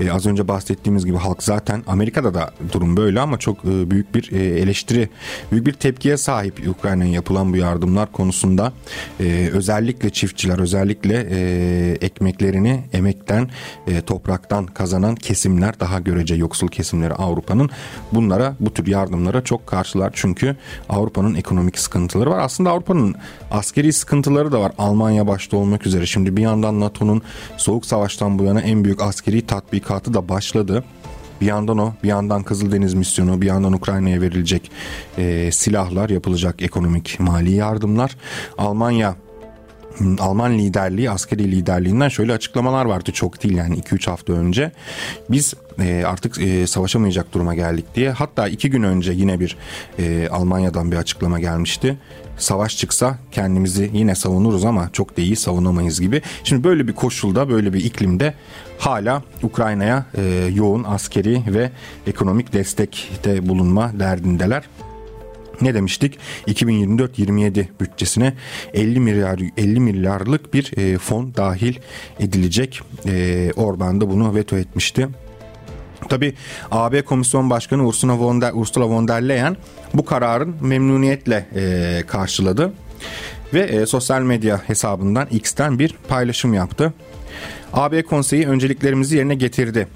Ee, 0.00 0.10
az 0.10 0.26
önce 0.26 0.48
bahsettiğimiz 0.48 1.06
gibi 1.06 1.16
halk 1.16 1.42
zaten 1.42 1.82
Amerika'da 1.86 2.34
da 2.34 2.50
durum 2.72 2.96
böyle 2.96 3.20
ama 3.20 3.38
çok 3.38 3.64
e, 3.64 3.90
büyük 3.90 4.14
bir 4.14 4.32
e, 4.32 4.58
eleştiri, 4.58 5.08
büyük 5.52 5.66
bir 5.66 5.72
tepkiye 5.72 6.16
sahip 6.16 6.68
Ukrayna'ya 6.68 7.12
yapılan 7.12 7.52
bu 7.52 7.56
yardımlar 7.56 8.12
konusunda. 8.12 8.72
E, 9.20 9.50
özellikle 9.52 10.10
çiftçiler, 10.10 10.58
özellikle 10.58 11.26
e, 11.30 11.98
ekmeklerini 12.00 12.84
emekten, 12.92 13.50
e, 13.86 14.00
topraktan 14.00 14.66
kazanan 14.66 15.14
kesimler, 15.14 15.80
daha 15.80 16.00
görece 16.00 16.34
yoksul 16.34 16.68
kesimleri 16.68 17.14
Avrupa'nın 17.14 17.70
bunlara, 18.12 18.56
bu 18.60 18.74
tür 18.74 18.86
yardımlara 18.86 19.44
çok 19.44 19.66
karşılar. 19.66 20.10
Çünkü 20.14 20.56
Avrupa'nın 20.88 21.34
ekonomik 21.34 21.78
sıkıntıları 21.78 22.30
var. 22.30 22.38
Aslında 22.38 22.70
Avrupa'nın 22.70 23.14
askeri 23.50 23.92
sıkıntıları 23.92 24.52
da 24.52 24.60
var. 24.60 24.72
Almanya 24.78 25.26
başta 25.26 25.55
olmak 25.56 25.86
üzere. 25.86 26.06
Şimdi 26.06 26.36
bir 26.36 26.42
yandan 26.42 26.80
NATO'nun 26.80 27.22
soğuk 27.56 27.86
savaştan 27.86 28.38
bu 28.38 28.44
yana 28.44 28.60
en 28.60 28.84
büyük 28.84 29.02
askeri 29.02 29.46
tatbikatı 29.46 30.14
da 30.14 30.28
başladı. 30.28 30.84
Bir 31.40 31.46
yandan 31.46 31.78
o, 31.78 31.92
bir 32.02 32.08
yandan 32.08 32.42
Kızıldeniz 32.42 32.94
misyonu, 32.94 33.40
bir 33.40 33.46
yandan 33.46 33.72
Ukrayna'ya 33.72 34.20
verilecek 34.20 34.70
e, 35.18 35.52
silahlar, 35.52 36.10
yapılacak 36.10 36.62
ekonomik 36.62 37.20
mali 37.20 37.52
yardımlar. 37.52 38.16
Almanya 38.58 39.16
Alman 40.18 40.58
liderliği, 40.58 41.10
askeri 41.10 41.52
liderliğinden 41.52 42.08
şöyle 42.08 42.32
açıklamalar 42.32 42.84
vardı 42.84 43.12
çok 43.12 43.42
değil 43.42 43.56
yani 43.56 43.78
2-3 43.78 44.10
hafta 44.10 44.32
önce. 44.32 44.72
Biz 45.30 45.54
e, 45.80 46.04
artık 46.06 46.38
e, 46.38 46.66
savaşamayacak 46.66 47.34
duruma 47.34 47.54
geldik 47.54 47.84
diye. 47.94 48.10
Hatta 48.10 48.48
iki 48.48 48.70
gün 48.70 48.82
önce 48.82 49.12
yine 49.12 49.40
bir 49.40 49.56
e, 49.98 50.28
Almanya'dan 50.28 50.92
bir 50.92 50.96
açıklama 50.96 51.40
gelmişti. 51.40 51.98
Savaş 52.38 52.76
çıksa 52.76 53.18
kendimizi 53.32 53.90
yine 53.92 54.14
savunuruz 54.14 54.64
ama 54.64 54.90
çok 54.92 55.16
da 55.16 55.22
iyi 55.22 55.36
savunamayız 55.36 56.00
gibi. 56.00 56.22
Şimdi 56.44 56.64
böyle 56.64 56.88
bir 56.88 56.92
koşulda, 56.92 57.48
böyle 57.48 57.72
bir 57.72 57.84
iklimde 57.84 58.34
hala 58.78 59.22
Ukrayna'ya 59.42 60.06
e, 60.14 60.50
yoğun 60.54 60.84
askeri 60.84 61.42
ve 61.46 61.70
ekonomik 62.06 62.52
destekte 62.52 63.48
bulunma 63.48 63.92
derdindeler 63.98 64.64
ne 65.60 65.74
demiştik? 65.74 66.18
2024-27 66.46 67.66
bütçesine 67.80 68.34
50 68.74 69.00
milyar 69.00 69.40
50 69.56 69.80
milyarlık 69.80 70.54
bir 70.54 70.76
e, 70.76 70.98
fon 70.98 71.34
dahil 71.36 71.78
edilecek. 72.20 72.80
E, 73.06 73.52
Orban 73.56 74.00
da 74.00 74.10
bunu 74.10 74.34
veto 74.34 74.56
etmişti. 74.56 75.08
Tabi 76.08 76.34
AB 76.70 77.02
Komisyon 77.02 77.50
Başkanı 77.50 77.86
Ursula 77.86 78.18
von 78.18 78.40
der, 78.40 78.52
Ursula 78.54 78.88
von 78.88 79.08
der 79.08 79.28
Leyen 79.28 79.56
bu 79.94 80.04
kararın 80.04 80.56
memnuniyetle 80.60 81.46
e, 81.54 82.02
karşıladı 82.06 82.72
ve 83.54 83.60
e, 83.60 83.86
sosyal 83.86 84.22
medya 84.22 84.60
hesabından 84.66 85.28
X'ten 85.30 85.78
bir 85.78 85.94
paylaşım 86.08 86.54
yaptı. 86.54 86.92
AB 87.72 88.02
konseyi 88.02 88.46
önceliklerimizi 88.46 89.16
yerine 89.16 89.34
getirdi. 89.34 89.88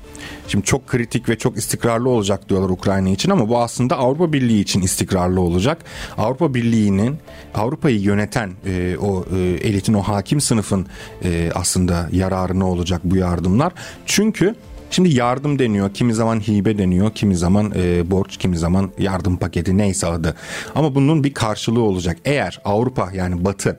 Şimdi 0.49 0.65
çok 0.65 0.87
kritik 0.87 1.29
ve 1.29 1.39
çok 1.39 1.57
istikrarlı 1.57 2.09
olacak 2.09 2.49
diyorlar 2.49 2.69
Ukrayna 2.69 3.09
için 3.09 3.31
ama 3.31 3.49
bu 3.49 3.59
aslında 3.59 3.99
Avrupa 3.99 4.33
Birliği 4.33 4.61
için 4.61 4.81
istikrarlı 4.81 5.41
olacak. 5.41 5.85
Avrupa 6.19 6.55
Birliği'nin 6.55 7.17
Avrupa'yı 7.55 8.01
yöneten 8.01 8.51
e, 8.67 8.97
o 9.01 9.25
e, 9.37 9.39
elitin 9.41 9.95
o 9.95 10.03
hakim 10.03 10.41
sınıfın 10.41 10.87
e, 11.25 11.51
aslında 11.55 12.09
yararına 12.13 12.71
olacak 12.71 13.01
bu 13.05 13.17
yardımlar. 13.17 13.73
Çünkü 14.07 14.55
Şimdi 14.93 15.15
yardım 15.15 15.59
deniyor, 15.59 15.95
kimi 15.95 16.15
zaman 16.15 16.41
hibe 16.41 16.79
deniyor, 16.79 17.11
kimi 17.15 17.37
zaman 17.37 17.73
e, 17.77 18.11
borç, 18.11 18.37
kimi 18.37 18.59
zaman 18.59 18.91
yardım 18.99 19.37
paketi 19.37 19.79
neyse 19.79 20.07
adı. 20.07 20.35
Ama 20.75 20.95
bunun 20.95 21.25
bir 21.25 21.35
karşılığı 21.35 21.83
olacak. 21.83 22.17
Eğer 22.25 22.61
Avrupa 22.65 23.11
yani 23.15 23.45
Batı 23.45 23.77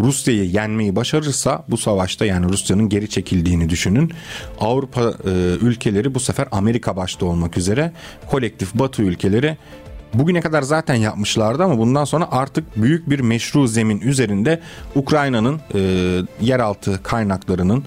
Rusya'yı 0.00 0.44
yenmeyi 0.44 0.96
başarırsa 0.96 1.64
bu 1.68 1.76
savaşta 1.76 2.24
yani 2.24 2.48
Rusya'nın 2.48 2.88
geri 2.88 3.08
çekildiğini 3.08 3.68
düşünün. 3.68 4.12
Avrupa 4.60 5.02
e, 5.02 5.30
ülkeleri 5.60 6.14
bu 6.14 6.20
sefer 6.20 6.48
Amerika 6.52 6.96
başta 6.96 7.26
olmak 7.26 7.58
üzere 7.58 7.92
kolektif 8.30 8.74
Batı 8.74 9.02
ülkeleri 9.02 9.56
Bugüne 10.14 10.40
kadar 10.40 10.62
zaten 10.62 10.94
yapmışlardı 10.94 11.64
ama 11.64 11.78
bundan 11.78 12.04
sonra 12.04 12.28
artık 12.30 12.82
büyük 12.82 13.10
bir 13.10 13.20
meşru 13.20 13.68
zemin 13.68 14.00
üzerinde 14.00 14.60
Ukrayna'nın 14.94 15.60
e, 15.74 15.80
yeraltı 16.40 17.02
kaynaklarının 17.02 17.84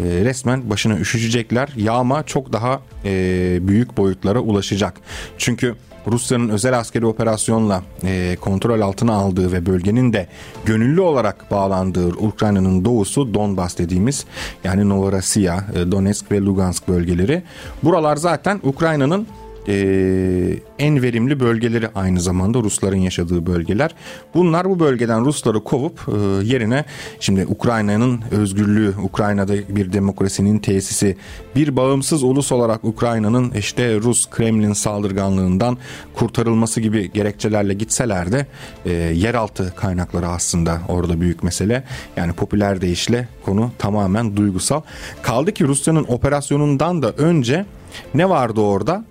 e, 0.00 0.04
resmen 0.04 0.70
başına 0.70 0.98
üşüşecekler. 0.98 1.68
Yağma 1.76 2.22
çok 2.22 2.52
daha 2.52 2.80
e, 3.04 3.58
büyük 3.62 3.96
boyutlara 3.96 4.40
ulaşacak. 4.40 5.00
Çünkü 5.38 5.74
Rusya'nın 6.06 6.48
özel 6.48 6.78
askeri 6.78 7.06
operasyonla 7.06 7.82
e, 8.04 8.36
kontrol 8.40 8.80
altına 8.80 9.12
aldığı 9.12 9.52
ve 9.52 9.66
bölgenin 9.66 10.12
de 10.12 10.26
gönüllü 10.64 11.00
olarak 11.00 11.50
bağlandığı 11.50 12.06
Ukrayna'nın 12.06 12.84
doğusu 12.84 13.34
Donbas 13.34 13.78
dediğimiz 13.78 14.24
yani 14.64 14.88
Novorossiya, 14.88 15.64
e, 15.74 15.92
Donetsk 15.92 16.32
ve 16.32 16.40
Lugansk 16.40 16.88
bölgeleri. 16.88 17.42
Buralar 17.82 18.16
zaten 18.16 18.60
Ukrayna'nın 18.62 19.26
e, 19.68 20.58
en 20.78 21.02
verimli 21.02 21.40
bölgeleri 21.40 21.88
aynı 21.94 22.20
zamanda 22.20 22.58
Rusların 22.58 22.96
yaşadığı 22.96 23.46
bölgeler. 23.46 23.94
Bunlar 24.34 24.70
bu 24.70 24.80
bölgeden 24.80 25.24
Rusları 25.24 25.64
kovup 25.64 26.00
e, 26.08 26.12
yerine 26.46 26.84
şimdi 27.20 27.46
Ukrayna'nın 27.46 28.20
özgürlüğü, 28.30 28.94
Ukrayna'da 29.02 29.54
bir 29.68 29.92
demokrasinin 29.92 30.58
tesisi, 30.58 31.16
bir 31.56 31.76
bağımsız 31.76 32.22
ulus 32.22 32.52
olarak 32.52 32.84
Ukrayna'nın 32.84 33.50
işte 33.50 33.94
Rus 33.96 34.30
Kremlin 34.30 34.72
saldırganlığından 34.72 35.78
kurtarılması 36.14 36.80
gibi 36.80 37.12
gerekçelerle 37.12 37.74
gitseler 37.74 38.32
de 38.32 38.46
e, 38.86 38.92
yeraltı 38.92 39.72
kaynakları 39.76 40.28
aslında 40.28 40.80
orada 40.88 41.20
büyük 41.20 41.42
mesele. 41.42 41.84
Yani 42.16 42.32
popüler 42.32 42.80
deyişle 42.80 43.28
konu 43.44 43.70
tamamen 43.78 44.36
duygusal. 44.36 44.82
Kaldı 45.22 45.52
ki 45.52 45.64
Rusya'nın 45.64 46.04
operasyonundan 46.08 47.02
da 47.02 47.12
önce 47.12 47.66
ne 48.14 48.28
vardı 48.28 48.60
orada? 48.60 49.04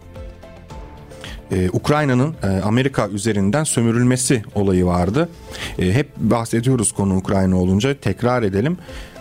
E, 1.51 1.69
Ukrayna'nın 1.69 2.35
e, 2.43 2.47
Amerika 2.47 3.09
üzerinden 3.09 3.63
sömürülmesi 3.63 4.43
olayı 4.55 4.85
vardı. 4.85 5.29
E, 5.79 5.93
hep 5.93 6.17
bahsediyoruz 6.17 6.91
konu 6.91 7.15
Ukrayna 7.15 7.57
olunca 7.57 7.97
tekrar 7.97 8.43
edelim. 8.43 8.77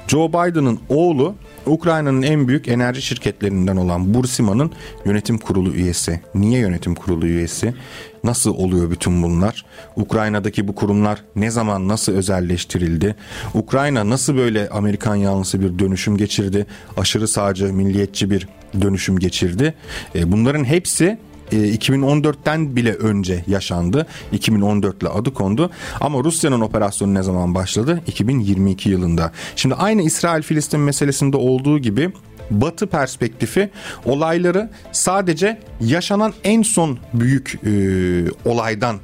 Joe 0.09 0.29
Biden'ın 0.29 0.81
oğlu 0.89 1.35
Ukrayna'nın 1.67 2.23
en 2.23 2.49
büyük 2.49 2.69
enerji 2.69 3.03
şirketlerinden 3.03 3.77
olan 3.77 4.15
Bursima'nın 4.15 4.73
yönetim 5.05 5.39
kurulu 5.39 5.75
üyesi. 5.75 6.21
Niye 6.35 6.61
yönetim 6.61 6.95
kurulu 6.95 7.27
üyesi? 7.27 7.75
Nasıl 8.25 8.55
oluyor 8.55 8.91
bütün 8.91 9.23
bunlar? 9.23 9.65
Ukrayna'daki 9.97 10.69
bu 10.69 10.75
kurumlar 10.75 11.25
ne 11.37 11.51
zaman 11.51 11.89
nasıl 11.89 12.13
özelleştirildi? 12.13 13.17
Ukrayna 13.55 14.11
nasıl 14.11 14.37
böyle 14.37 14.69
Amerikan 14.69 15.15
yanlısı 15.15 15.61
bir 15.61 15.79
dönüşüm 15.79 16.17
geçirdi? 16.17 16.67
Aşırı 16.97 17.29
sağcı, 17.29 17.73
milliyetçi 17.73 18.31
bir 18.31 18.49
dönüşüm 18.81 19.19
geçirdi. 19.19 19.75
Bunların 20.15 20.65
hepsi 20.65 21.19
2014'ten 21.53 22.65
e, 22.65 22.77
bile 22.77 22.95
önce 22.95 23.45
yaşandı. 23.47 24.07
2014 24.33 25.03
ile 25.03 25.09
adı 25.09 25.35
kondu. 25.35 25.71
Ama 26.01 26.25
Rusya'nın 26.25 26.61
operasyonu 26.61 27.15
ne 27.15 27.23
zaman 27.23 27.55
başladı? 27.55 28.03
2022 28.07 28.89
yılında. 28.89 29.33
Şimdi 29.57 29.75
aynı 29.75 30.03
İsrail-Filistin 30.03 30.81
meselesinde 30.81 31.37
olduğu 31.37 31.79
gibi 31.79 32.13
Batı 32.51 32.87
perspektifi 32.87 33.71
olayları 34.05 34.71
sadece 34.93 35.61
yaşanan 35.81 36.33
en 36.45 36.63
son 36.63 36.99
büyük 37.15 37.61
e, 37.67 37.71
olaydan 38.45 38.99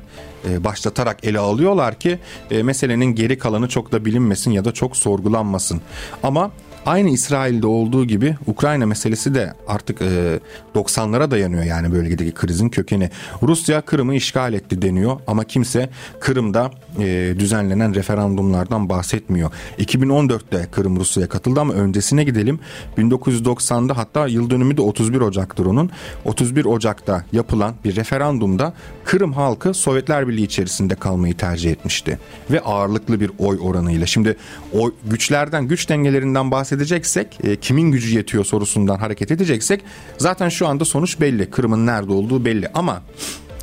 e, 0.51 0.65
başlatarak 0.65 1.25
ele 1.25 1.39
alıyorlar 1.39 1.99
ki 1.99 2.19
e, 2.51 2.63
meselenin 2.63 3.15
geri 3.15 3.39
kalanı 3.39 3.69
çok 3.69 3.93
da 3.93 4.05
bilinmesin 4.05 4.51
ya 4.51 4.65
da 4.65 4.73
çok 4.73 4.97
sorgulanmasın. 4.97 5.81
Ama 6.23 6.51
Aynı 6.87 7.11
İsrail'de 7.11 7.67
olduğu 7.67 8.05
gibi 8.05 8.37
Ukrayna 8.47 8.87
meselesi 8.87 9.35
de 9.35 9.55
artık 9.69 10.03
e, 10.03 10.41
90'lara 10.75 11.31
dayanıyor 11.31 11.65
yani 11.65 11.93
bölgedeki 11.93 12.35
krizin 12.35 12.69
kökeni. 12.69 13.11
Rusya 13.43 13.81
Kırım'ı 13.81 14.15
işgal 14.15 14.55
etti 14.55 14.83
deniyor 14.83 15.21
ama 15.27 15.45
kimse 15.45 15.91
Kırım'da 16.21 16.71
e, 16.99 17.35
düzenlenen 17.39 17.95
referandumlardan 17.95 18.89
bahsetmiyor. 18.89 19.51
2014'te 19.79 20.67
Kırım 20.73 20.97
Rusya'ya 20.97 21.29
katıldı 21.29 21.61
ama 21.61 21.73
öncesine 21.73 22.25
gidelim. 22.25 22.59
1990'da 22.99 23.97
hatta 23.97 24.27
yıl 24.27 24.51
dönümü 24.51 24.77
de 24.77 24.83
31 24.83 25.21
Ocak'tır 25.21 25.67
onun. 25.67 25.91
31 26.25 26.65
Ocak'ta 26.65 27.25
yapılan 27.33 27.75
bir 27.85 27.97
referandumda 27.97 28.73
Kırım 29.05 29.33
halkı 29.33 29.75
Sovyetler 29.75 30.29
Birliği 30.29 30.45
içerisinde 30.45 30.95
kalmayı 30.95 31.37
tercih 31.37 31.71
etmişti 31.71 32.19
ve 32.51 32.61
ağırlıklı 32.61 33.21
bir 33.21 33.31
oy 33.39 33.59
oranıyla. 33.63 34.07
Şimdi 34.07 34.37
o 34.79 34.91
güçlerden, 35.11 35.69
güç 35.69 35.89
dengelerinden 35.89 36.51
bahsedeceksek, 36.77 37.39
e, 37.45 37.57
kimin 37.57 37.93
gücü 37.93 38.17
yetiyor 38.17 38.45
sorusundan 38.45 38.97
hareket 38.97 39.31
edeceksek 39.31 39.85
zaten 40.19 40.49
şu 40.49 40.67
anda 40.67 40.85
sonuç 40.85 41.21
belli. 41.21 41.51
Kırım'ın 41.51 41.87
nerede 41.87 42.13
olduğu 42.13 42.45
belli 42.45 42.69
ama 42.75 43.03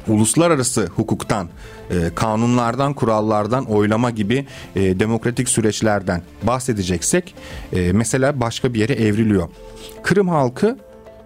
uluslararası 0.08 0.88
hukuktan, 0.96 1.50
e, 1.90 1.96
kanunlardan, 2.16 2.94
kurallardan, 2.94 3.66
oylama 3.66 4.10
gibi 4.10 4.46
e, 4.76 5.00
demokratik 5.00 5.50
süreçlerden 5.50 6.22
bahsedeceksek 6.44 7.36
e, 7.74 7.92
mesela 7.94 8.40
başka 8.40 8.74
bir 8.74 8.80
yere 8.80 8.94
evriliyor. 8.94 9.50
Kırım 10.04 10.28
halkı 10.28 10.78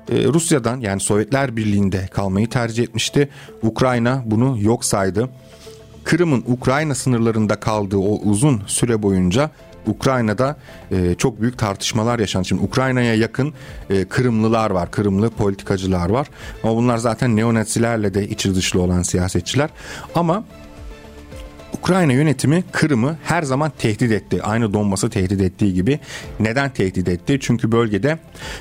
Rusya'dan 0.10 0.80
yani 0.80 1.00
Sovyetler 1.00 1.56
Birliği'nde 1.56 2.08
kalmayı 2.08 2.50
tercih 2.50 2.84
etmişti. 2.84 3.30
Ukrayna 3.62 4.24
bunu 4.26 4.58
yok 4.62 4.86
saydı. 4.86 5.30
Kırım'ın 6.04 6.44
Ukrayna 6.48 6.96
sınırlarında 6.96 7.56
kaldığı 7.56 7.98
o 7.98 8.20
uzun 8.24 8.62
süre 8.68 9.04
boyunca 9.04 9.52
Ukrayna'da 9.88 10.56
e, 10.92 11.16
çok 11.16 11.42
büyük 11.42 11.58
tartışmalar 11.58 12.20
yaşandı. 12.20 12.48
Şimdi 12.48 12.64
Ukrayna'ya 12.64 13.16
yakın 13.16 13.54
e, 13.90 14.06
Kırımlılar 14.06 14.72
var, 14.72 14.92
Kırımlı 14.92 15.30
politikacılar 15.30 16.10
var. 16.10 16.28
Ama 16.64 16.76
bunlar 16.76 16.98
zaten 16.98 17.36
neonazilerle 17.36 18.14
de 18.14 18.28
içi 18.28 18.56
dışlı 18.56 18.82
olan 18.82 19.02
siyasetçiler. 19.02 19.70
Ama 20.16 20.44
Ukrayna 21.74 22.14
yönetimi 22.14 22.64
Kırım'ı 22.72 23.18
her 23.24 23.44
zaman 23.44 23.72
tehdit 23.78 24.12
etti. 24.12 24.44
Aynı 24.44 24.74
Donbas'ı 24.74 25.10
tehdit 25.10 25.42
ettiği 25.42 25.74
gibi. 25.74 26.00
Neden 26.40 26.70
tehdit 26.70 27.08
etti? 27.08 27.38
Çünkü 27.42 27.72
bölgede 27.72 28.18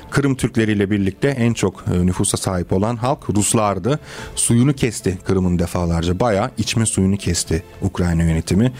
Kırım 0.09 0.35
Türkleriyle 0.35 0.91
birlikte 0.91 1.27
en 1.27 1.53
çok 1.53 1.85
e, 1.93 2.05
nüfusa 2.05 2.37
sahip 2.37 2.73
olan 2.73 2.95
halk 2.95 3.29
Ruslardı. 3.29 3.99
Suyunu 4.35 4.73
kesti 4.73 5.17
Kırım'ın 5.25 5.59
defalarca. 5.59 6.19
Bayağı 6.19 6.51
içme 6.57 6.85
suyunu 6.85 7.17
kesti 7.17 7.63
Ukrayna 7.81 8.23
yönetimi. 8.23 8.71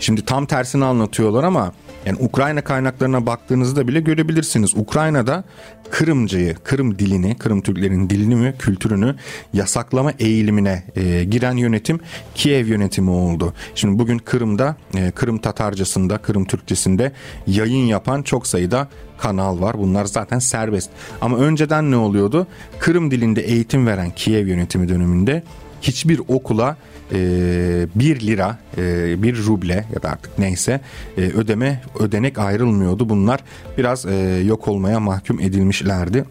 Şimdi 0.00 0.24
tam 0.24 0.46
tersini 0.46 0.84
anlatıyorlar 0.84 1.44
ama 1.44 1.72
yani 2.06 2.18
Ukrayna 2.20 2.64
kaynaklarına 2.64 3.26
baktığınızda 3.26 3.88
bile 3.88 4.00
görebilirsiniz. 4.00 4.76
Ukrayna'da 4.76 5.44
Kırımcıyı, 5.92 6.54
Kırım 6.54 6.98
dilini, 6.98 7.38
Kırım 7.38 7.60
Türklerin 7.60 8.10
dilini 8.10 8.44
ve 8.44 8.52
kültürünü 8.58 9.14
yasaklama 9.52 10.12
eğilimine 10.18 10.82
e, 10.96 11.24
giren 11.24 11.56
yönetim 11.56 12.00
Kiev 12.34 12.66
yönetimi 12.66 13.10
oldu. 13.10 13.54
Şimdi 13.74 13.98
bugün 13.98 14.18
Kırım'da, 14.18 14.76
e, 14.96 15.10
Kırım 15.10 15.38
Tatarcasında, 15.38 16.18
Kırım 16.18 16.44
Türkçesinde 16.44 17.12
yayın 17.46 17.86
yapan 17.86 18.22
çok 18.22 18.46
sayıda 18.46 18.88
kanal 19.18 19.60
var. 19.60 19.78
Bunlar 19.78 20.04
zaten 20.04 20.38
serbest. 20.38 20.90
Ama 21.20 21.36
önceden 21.36 21.90
ne 21.90 21.96
oluyordu? 21.96 22.46
Kırım 22.78 23.10
dilinde 23.10 23.42
eğitim 23.42 23.86
veren 23.86 24.10
Kiev 24.10 24.46
yönetimi 24.46 24.88
döneminde 24.88 25.42
hiçbir 25.82 26.20
okula 26.28 26.76
e, 27.12 27.86
1 27.94 28.20
lira, 28.20 28.58
e, 28.78 29.22
1 29.22 29.36
ruble 29.36 29.84
ya 29.94 30.02
da 30.02 30.10
artık 30.10 30.38
neyse 30.38 30.80
e, 31.16 31.20
ödeme 31.20 31.82
ödenek 31.98 32.38
ayrılmıyordu. 32.38 33.08
Bunlar 33.08 33.40
biraz 33.78 34.06
e, 34.06 34.42
yok 34.46 34.68
olmaya 34.68 35.00
mahkum 35.00 35.40
edilmişlerdi. 35.40 36.24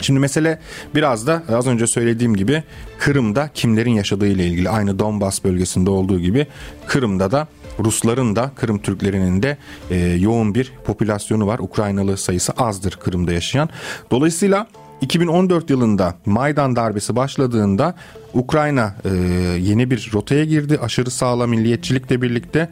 Şimdi 0.00 0.20
mesele 0.20 0.58
biraz 0.94 1.26
da 1.26 1.42
az 1.48 1.66
önce 1.66 1.86
söylediğim 1.86 2.36
gibi 2.36 2.62
Kırım'da 2.98 3.50
kimlerin 3.54 3.90
yaşadığı 3.90 4.26
ile 4.26 4.46
ilgili 4.46 4.70
aynı 4.70 4.98
Donbas 4.98 5.44
bölgesinde 5.44 5.90
olduğu 5.90 6.20
gibi 6.20 6.46
Kırım'da 6.86 7.30
da 7.30 7.48
Rusların 7.78 8.36
da 8.36 8.50
Kırım 8.56 8.78
Türklerinin 8.78 9.42
de 9.42 9.56
e, 9.90 9.96
yoğun 9.96 10.54
bir 10.54 10.72
popülasyonu 10.84 11.46
var. 11.46 11.58
Ukraynalı 11.58 12.16
sayısı 12.16 12.52
azdır 12.52 12.92
Kırım'da 12.92 13.32
yaşayan. 13.32 13.68
Dolayısıyla 14.10 14.66
2014 15.00 15.70
yılında 15.70 16.14
Maydan 16.26 16.76
darbesi 16.76 17.16
başladığında 17.16 17.94
Ukrayna 18.34 18.94
e, 19.04 19.08
yeni 19.60 19.90
bir 19.90 20.10
rotaya 20.14 20.44
girdi. 20.44 20.78
Aşırı 20.82 21.10
sağla 21.10 21.46
milliyetçilikle 21.46 22.22
birlikte 22.22 22.68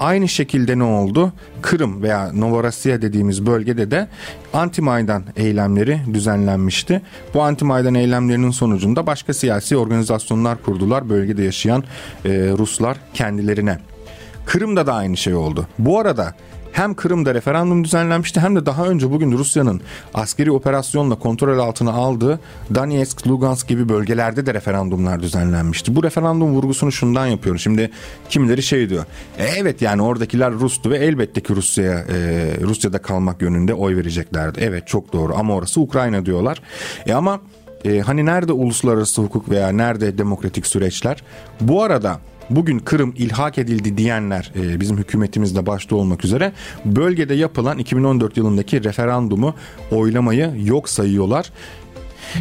Aynı 0.00 0.28
şekilde 0.28 0.78
ne 0.78 0.84
oldu? 0.84 1.32
Kırım 1.62 2.02
veya 2.02 2.32
Novorossiya 2.32 3.02
dediğimiz 3.02 3.46
bölgede 3.46 3.90
de 3.90 4.08
anti-Maydan 4.52 5.22
eylemleri 5.36 6.00
düzenlenmişti. 6.14 7.02
Bu 7.34 7.42
anti-Maydan 7.42 7.94
eylemlerinin 7.94 8.50
sonucunda 8.50 9.06
başka 9.06 9.34
siyasi 9.34 9.76
organizasyonlar 9.76 10.62
kurdular 10.62 11.08
bölgede 11.08 11.42
yaşayan 11.42 11.84
e, 12.24 12.30
Ruslar 12.58 12.96
kendilerine. 13.14 13.78
Kırım'da 14.46 14.86
da 14.86 14.94
aynı 14.94 15.16
şey 15.16 15.34
oldu. 15.34 15.66
Bu 15.78 15.98
arada 15.98 16.34
hem 16.74 16.94
Kırım'da 16.94 17.34
referandum 17.34 17.84
düzenlenmişti 17.84 18.40
hem 18.40 18.56
de 18.56 18.66
daha 18.66 18.86
önce 18.86 19.10
bugün 19.10 19.32
Rusya'nın 19.32 19.80
askeri 20.14 20.52
operasyonla 20.52 21.14
kontrol 21.14 21.58
altına 21.58 21.92
aldığı 21.92 22.40
Donetsk, 22.74 23.26
Lugansk 23.26 23.68
gibi 23.68 23.88
bölgelerde 23.88 24.46
de 24.46 24.54
referandumlar 24.54 25.22
düzenlenmişti. 25.22 25.96
Bu 25.96 26.02
referandum 26.02 26.52
vurgusunu 26.52 26.92
şundan 26.92 27.26
yapıyorum. 27.26 27.60
Şimdi 27.60 27.90
kimileri 28.28 28.62
şey 28.62 28.88
diyor. 28.88 29.04
E, 29.38 29.44
evet 29.44 29.82
yani 29.82 30.02
oradakiler 30.02 30.52
Rus'tu 30.52 30.90
ve 30.90 30.98
elbette 30.98 31.40
ki 31.40 31.56
Rusya'ya 31.56 31.98
e, 31.98 32.06
Rusya'da 32.60 32.98
kalmak 32.98 33.42
yönünde 33.42 33.74
oy 33.74 33.96
vereceklerdi. 33.96 34.60
Evet 34.62 34.86
çok 34.86 35.12
doğru 35.12 35.34
ama 35.36 35.54
orası 35.54 35.80
Ukrayna 35.80 36.26
diyorlar. 36.26 36.60
E 37.06 37.14
ama 37.14 37.40
e, 37.84 38.00
hani 38.00 38.26
nerede 38.26 38.52
uluslararası 38.52 39.22
hukuk 39.22 39.50
veya 39.50 39.68
nerede 39.68 40.18
demokratik 40.18 40.66
süreçler? 40.66 41.22
Bu 41.60 41.82
arada 41.82 42.20
bugün 42.50 42.78
Kırım 42.78 43.14
ilhak 43.16 43.58
edildi 43.58 43.96
diyenler 43.96 44.52
e, 44.56 44.80
bizim 44.80 44.98
hükümetimizde 44.98 45.66
başta 45.66 45.96
olmak 45.96 46.24
üzere 46.24 46.52
bölgede 46.84 47.34
yapılan 47.34 47.78
2014 47.78 48.36
yılındaki 48.36 48.84
referandumu 48.84 49.54
oylamayı 49.90 50.52
yok 50.64 50.88
sayıyorlar. 50.88 51.52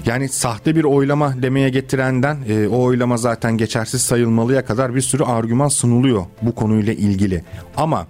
Yani 0.05 0.29
sahte 0.29 0.75
bir 0.75 0.83
oylama 0.83 1.41
demeye 1.41 1.69
getirenden 1.69 2.37
e, 2.49 2.67
o 2.67 2.83
oylama 2.83 3.17
zaten 3.17 3.57
geçersiz 3.57 4.01
sayılmalıya 4.01 4.65
kadar 4.65 4.95
bir 4.95 5.01
sürü 5.01 5.23
argüman 5.23 5.67
sunuluyor 5.67 6.25
bu 6.41 6.55
konuyla 6.55 6.93
ilgili. 6.93 7.43
Ama 7.77 8.07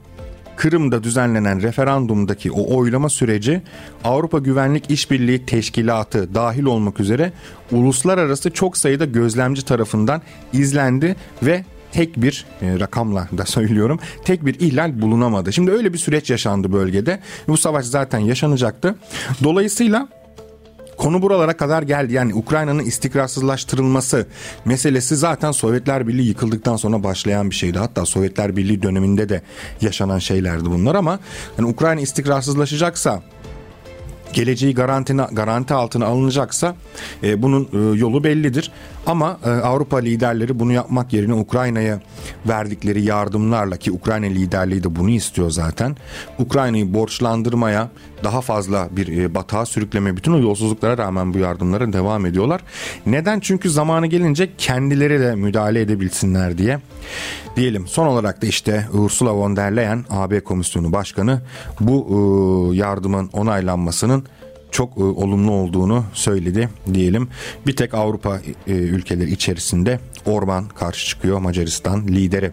Kırım'da 0.56 1.03
düzenlenen 1.03 1.62
referandumdaki 1.62 2.51
o 2.51 2.77
oylama 2.77 3.10
süreci 3.10 3.62
Avrupa 4.03 4.39
Güvenlik 4.39 4.91
İşbirliği 4.91 5.45
Teşkilatı 5.45 6.36
dahil 6.36 6.63
olmak 6.63 6.99
üzere 6.99 7.32
uluslararası 7.71 8.51
çok 8.51 8.77
sayıda 8.77 9.06
gözlemci 9.06 9.65
tarafından 9.65 10.21
izlendi 10.53 11.15
ve 11.43 11.63
tek 11.93 12.21
bir 12.21 12.45
e, 12.62 12.79
rakamla 12.79 13.27
da 13.38 13.45
söylüyorum 13.56 13.99
tek 14.25 14.45
bir 14.45 14.60
ihlal 14.60 15.01
bulunamadı. 15.01 15.53
Şimdi 15.53 15.71
öyle 15.71 15.93
bir 15.93 15.97
süreç 15.97 16.29
yaşandı 16.29 16.73
bölgede. 16.73 17.19
Bu 17.47 17.58
savaş 17.58 17.86
zaten 17.86 18.19
yaşanacaktı. 18.19 18.95
Dolayısıyla 19.43 20.08
Konu 20.97 21.21
buralara 21.21 21.58
kadar 21.58 21.82
geldi. 21.82 22.13
Yani 22.13 22.36
Ukrayna'nın 22.36 22.84
istikrarsızlaştırılması 22.84 24.27
meselesi 24.65 25.15
zaten 25.15 25.51
Sovyetler 25.51 26.08
Birliği 26.08 26.27
yıkıldıktan 26.27 26.75
sonra 26.75 27.03
başlayan 27.03 27.49
bir 27.49 27.56
şeydi. 27.56 27.79
Hatta 27.79 28.06
Sovyetler 28.06 28.58
Birliği 28.58 28.82
döneminde 28.82 29.29
de 29.29 29.41
yaşanan 29.82 30.19
şeylerdi 30.19 30.65
bunlar 30.65 30.95
ama 30.95 31.19
yani 31.58 31.69
Ukrayna 31.69 32.01
istikrarsızlaşacaksa 32.01 33.23
geleceği 34.33 34.75
garanti, 34.75 35.13
garanti 35.31 35.73
altına 35.73 36.05
alınacaksa 36.05 36.75
e, 37.23 37.41
bunun 37.41 37.69
e, 37.73 37.97
yolu 37.97 38.23
bellidir. 38.23 38.71
Ama 39.05 39.39
e, 39.45 39.49
Avrupa 39.49 39.97
liderleri 39.97 40.59
bunu 40.59 40.73
yapmak 40.73 41.13
yerine 41.13 41.33
Ukrayna'ya 41.33 41.99
verdikleri 42.45 43.01
yardımlarla 43.01 43.77
ki 43.77 43.91
Ukrayna 43.91 44.25
liderliği 44.25 44.84
de 44.84 44.95
bunu 44.95 45.10
istiyor 45.10 45.49
zaten. 45.49 45.97
Ukrayna'yı 46.39 46.93
borçlandırmaya 46.93 47.89
daha 48.23 48.41
fazla 48.41 48.88
bir 48.91 49.17
e, 49.17 49.36
batağa 49.36 49.65
sürükleme 49.65 50.17
bütün 50.17 50.34
o 50.34 50.39
yolsuzluklara 50.39 50.97
rağmen 50.97 51.34
bu 51.34 51.38
yardımlara 51.38 51.93
devam 51.93 52.25
ediyorlar. 52.25 52.62
Neden? 53.06 53.39
Çünkü 53.39 53.69
zamanı 53.69 54.08
gelince 54.08 54.49
kendileri 54.58 55.19
de 55.19 55.36
müdahale 55.36 55.82
edebilsinler 55.82 56.58
diye. 56.58 56.79
Diyelim 57.56 57.88
son 57.88 58.08
olarak 58.08 58.41
da 58.41 58.45
işte 58.45 58.88
Ursula 58.93 59.36
von 59.36 59.56
der 59.56 59.75
Leyen 59.75 60.06
AB 60.10 60.39
Komisyonu 60.39 60.91
Başkanı 60.91 61.41
bu 61.79 62.08
e, 62.73 62.75
yardımın 62.75 63.29
onaylanmasının 63.34 64.25
çok 64.71 64.97
e, 64.97 65.03
olumlu 65.03 65.51
olduğunu 65.51 66.03
söyledi 66.13 66.69
diyelim. 66.93 67.29
Bir 67.67 67.75
tek 67.75 67.93
Avrupa 67.93 68.39
ülkeleri 68.67 69.32
içerisinde 69.32 69.99
Orban 70.25 70.67
karşı 70.67 71.07
çıkıyor 71.07 71.39
Macaristan 71.39 72.07
lideri. 72.07 72.51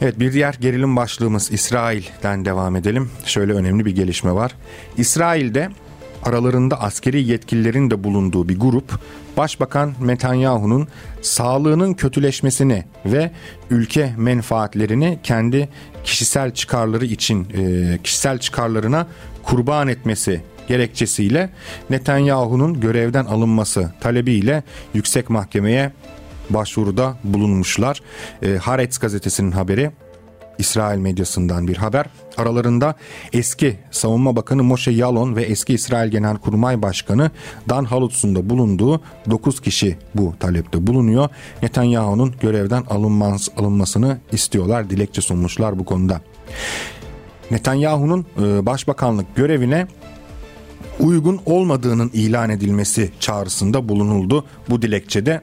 Evet 0.00 0.18
bir 0.18 0.32
diğer 0.32 0.54
gerilim 0.60 0.96
başlığımız 0.96 1.52
İsrail'den 1.52 2.44
devam 2.44 2.76
edelim. 2.76 3.10
Şöyle 3.24 3.52
önemli 3.52 3.84
bir 3.84 3.94
gelişme 3.94 4.32
var. 4.32 4.54
İsrail'de 4.96 5.68
aralarında 6.22 6.80
askeri 6.80 7.22
yetkililerin 7.22 7.90
de 7.90 8.04
bulunduğu 8.04 8.48
bir 8.48 8.60
grup 8.60 9.00
Başbakan 9.36 9.94
Netanyahu'nun 10.00 10.88
sağlığının 11.22 11.94
kötüleşmesini 11.94 12.84
ve 13.06 13.30
ülke 13.70 14.14
menfaatlerini 14.16 15.18
kendi 15.22 15.68
kişisel 16.04 16.54
çıkarları 16.54 17.04
için 17.04 17.46
e, 17.54 17.98
kişisel 18.02 18.38
çıkarlarına 18.38 19.06
kurban 19.42 19.88
etmesi 19.88 20.42
gerekçesiyle 20.68 21.50
Netanyahu'nun 21.90 22.80
görevden 22.80 23.24
alınması 23.24 23.92
talebiyle 24.00 24.62
yüksek 24.94 25.30
mahkemeye 25.30 25.92
başvuruda 26.50 27.16
bulunmuşlar. 27.24 28.02
E, 28.42 28.56
Haaretz 28.56 28.98
gazetesinin 28.98 29.50
haberi 29.50 29.90
İsrail 30.58 30.98
medyasından 30.98 31.68
bir 31.68 31.76
haber. 31.76 32.06
Aralarında 32.36 32.94
eski 33.32 33.76
Savunma 33.90 34.36
Bakanı 34.36 34.62
Moshe 34.62 34.90
Yalon 34.90 35.36
ve 35.36 35.42
eski 35.42 35.74
İsrail 35.74 36.10
Genelkurmay 36.10 36.82
Başkanı 36.82 37.30
Dan 37.68 37.84
Halutz'un 37.84 38.34
da 38.34 38.50
bulunduğu 38.50 39.00
9 39.30 39.60
kişi 39.60 39.96
bu 40.14 40.34
talepte 40.40 40.86
bulunuyor. 40.86 41.28
Netanyahu'nun 41.62 42.34
görevden 42.40 42.84
alınmaz, 42.90 43.48
alınmasını 43.56 44.18
istiyorlar. 44.32 44.90
Dilekçe 44.90 45.20
sunmuşlar 45.20 45.78
bu 45.78 45.84
konuda. 45.84 46.20
Netanyahu'nun 47.50 48.26
e, 48.42 48.66
başbakanlık 48.66 49.36
görevine 49.36 49.86
uygun 51.00 51.40
olmadığının 51.46 52.10
ilan 52.12 52.50
edilmesi 52.50 53.12
çağrısında 53.20 53.88
bulunuldu 53.88 54.44
bu 54.70 54.82
dilekçede 54.82 55.42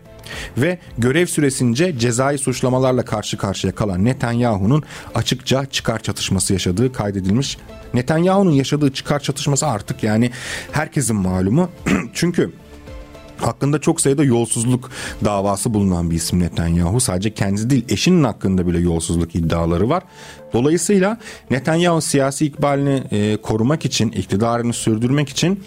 ve 0.57 0.79
görev 0.97 1.25
süresince 1.25 1.99
cezai 1.99 2.38
suçlamalarla 2.38 3.05
karşı 3.05 3.38
karşıya 3.38 3.75
kalan 3.75 4.05
Netanyahu'nun 4.05 4.83
açıkça 5.15 5.65
çıkar 5.65 5.99
çatışması 5.99 6.53
yaşadığı 6.53 6.93
kaydedilmiş. 6.93 7.57
Netanyahu'nun 7.93 8.51
yaşadığı 8.51 8.93
çıkar 8.93 9.19
çatışması 9.19 9.67
artık 9.67 10.03
yani 10.03 10.31
herkesin 10.71 11.15
malumu. 11.15 11.69
Çünkü 12.13 12.51
hakkında 13.38 13.81
çok 13.81 14.01
sayıda 14.01 14.23
yolsuzluk 14.23 14.91
davası 15.25 15.73
bulunan 15.73 16.11
bir 16.11 16.15
isim 16.15 16.39
Netanyahu. 16.39 16.99
Sadece 16.99 17.33
kendi 17.33 17.69
değil 17.69 17.85
eşinin 17.89 18.23
hakkında 18.23 18.67
bile 18.67 18.79
yolsuzluk 18.79 19.35
iddiaları 19.35 19.89
var. 19.89 20.03
Dolayısıyla 20.53 21.17
Netanyahu 21.51 22.01
siyasi 22.01 22.45
ikbalini 22.45 23.03
e, 23.11 23.38
korumak 23.38 23.85
için, 23.85 24.11
iktidarını 24.11 24.73
sürdürmek 24.73 25.29
için 25.29 25.63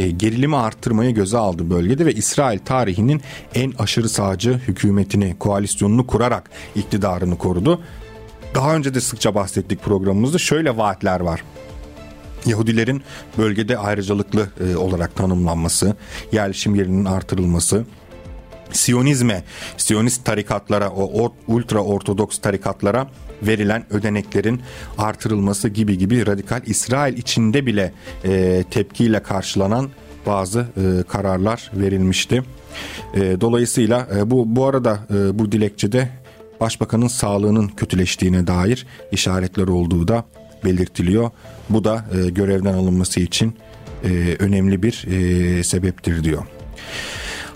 e, 0.00 0.10
gerilimi 0.10 0.56
arttırmayı 0.56 1.14
göze 1.14 1.38
aldı 1.38 1.70
bölgede 1.70 2.06
ve 2.06 2.12
İsrail 2.12 2.58
tarihinin 2.58 3.22
en 3.54 3.72
aşırı 3.78 4.08
sağcı 4.08 4.52
hükümetini, 4.52 5.36
koalisyonunu 5.38 6.06
kurarak 6.06 6.50
iktidarını 6.74 7.38
korudu. 7.38 7.80
Daha 8.54 8.74
önce 8.74 8.94
de 8.94 9.00
sıkça 9.00 9.34
bahsettik 9.34 9.82
programımızda 9.82 10.38
şöyle 10.38 10.76
vaatler 10.76 11.20
var. 11.20 11.42
Yahudilerin 12.46 13.02
bölgede 13.38 13.78
ayrıcalıklı 13.78 14.48
e, 14.60 14.76
olarak 14.76 15.16
tanımlanması, 15.16 15.96
yerleşim 16.32 16.74
yerinin 16.74 17.04
artırılması, 17.04 17.84
Siyonizme, 18.72 19.44
Siyonist 19.76 20.24
tarikatlara, 20.24 20.90
o 20.90 21.32
ultra 21.48 21.80
ortodoks 21.80 22.38
tarikatlara 22.38 23.06
verilen 23.42 23.84
ödeneklerin 23.90 24.60
artırılması 24.98 25.68
gibi 25.68 25.98
gibi 25.98 26.26
radikal 26.26 26.62
İsrail 26.66 27.18
içinde 27.18 27.66
bile 27.66 27.92
e, 28.24 28.64
tepkiyle 28.70 29.22
karşılanan 29.22 29.90
bazı 30.26 30.60
e, 30.60 31.02
kararlar 31.08 31.70
verilmişti. 31.74 32.42
E, 33.14 33.40
dolayısıyla 33.40 34.08
e, 34.16 34.30
bu 34.30 34.56
bu 34.56 34.66
arada 34.66 34.98
e, 35.10 35.38
bu 35.38 35.52
dilekçede 35.52 36.08
başbakanın 36.60 37.08
sağlığının 37.08 37.68
kötüleştiğine 37.68 38.46
dair 38.46 38.86
işaretler 39.12 39.68
olduğu 39.68 40.08
da 40.08 40.24
belirtiliyor. 40.64 41.30
Bu 41.70 41.84
da 41.84 42.04
e, 42.14 42.30
görevden 42.30 42.74
alınması 42.74 43.20
için 43.20 43.56
e, 44.04 44.36
önemli 44.38 44.82
bir 44.82 45.06
e, 45.10 45.64
sebeptir 45.64 46.24
diyor. 46.24 46.42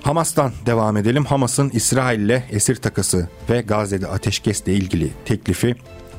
Hamas'tan 0.04 0.52
devam 0.66 0.96
edelim. 0.96 1.24
Hamas'ın 1.24 1.70
İsrail 1.70 2.20
ile 2.20 2.44
esir 2.50 2.76
takası 2.76 3.28
ve 3.50 3.60
Gazze'de 3.60 4.06
ateşkesle 4.06 4.74
ilgili 4.74 5.10
teklifi 5.24 5.74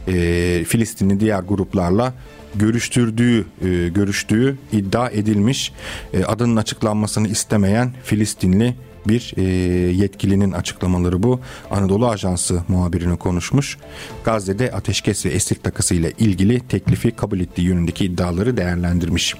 e, 0.08 0.64
Filistinli 0.68 1.20
diğer 1.20 1.40
gruplarla 1.40 2.14
görüştürdüğü 2.56 3.40
e, 3.40 3.88
görüştüğü 3.88 4.58
iddia 4.72 5.10
edilmiş. 5.10 5.72
E, 6.14 6.24
adının 6.24 6.56
açıklanmasını 6.56 7.28
istemeyen 7.28 7.94
Filistinli 8.04 8.76
bir 9.08 9.34
e, 9.38 9.44
yetkilinin 9.92 10.52
açıklamaları 10.52 11.24
bu. 11.24 11.40
Anadolu 11.72 12.10
Ajansı 12.10 12.64
muhabirine 12.68 13.16
konuşmuş. 13.16 13.78
Gazze'de 14.24 14.72
ateşkes 14.72 15.26
ve 15.26 15.30
esir 15.30 15.56
takası 15.56 15.96
ile 15.96 16.12
ilgili 16.20 16.60
teklifi 16.60 17.12
kabul 17.12 17.40
ettiği 17.40 17.62
yönündeki 17.62 18.06
iddiaları 18.06 18.58
değerlendirmiş. 18.58 19.36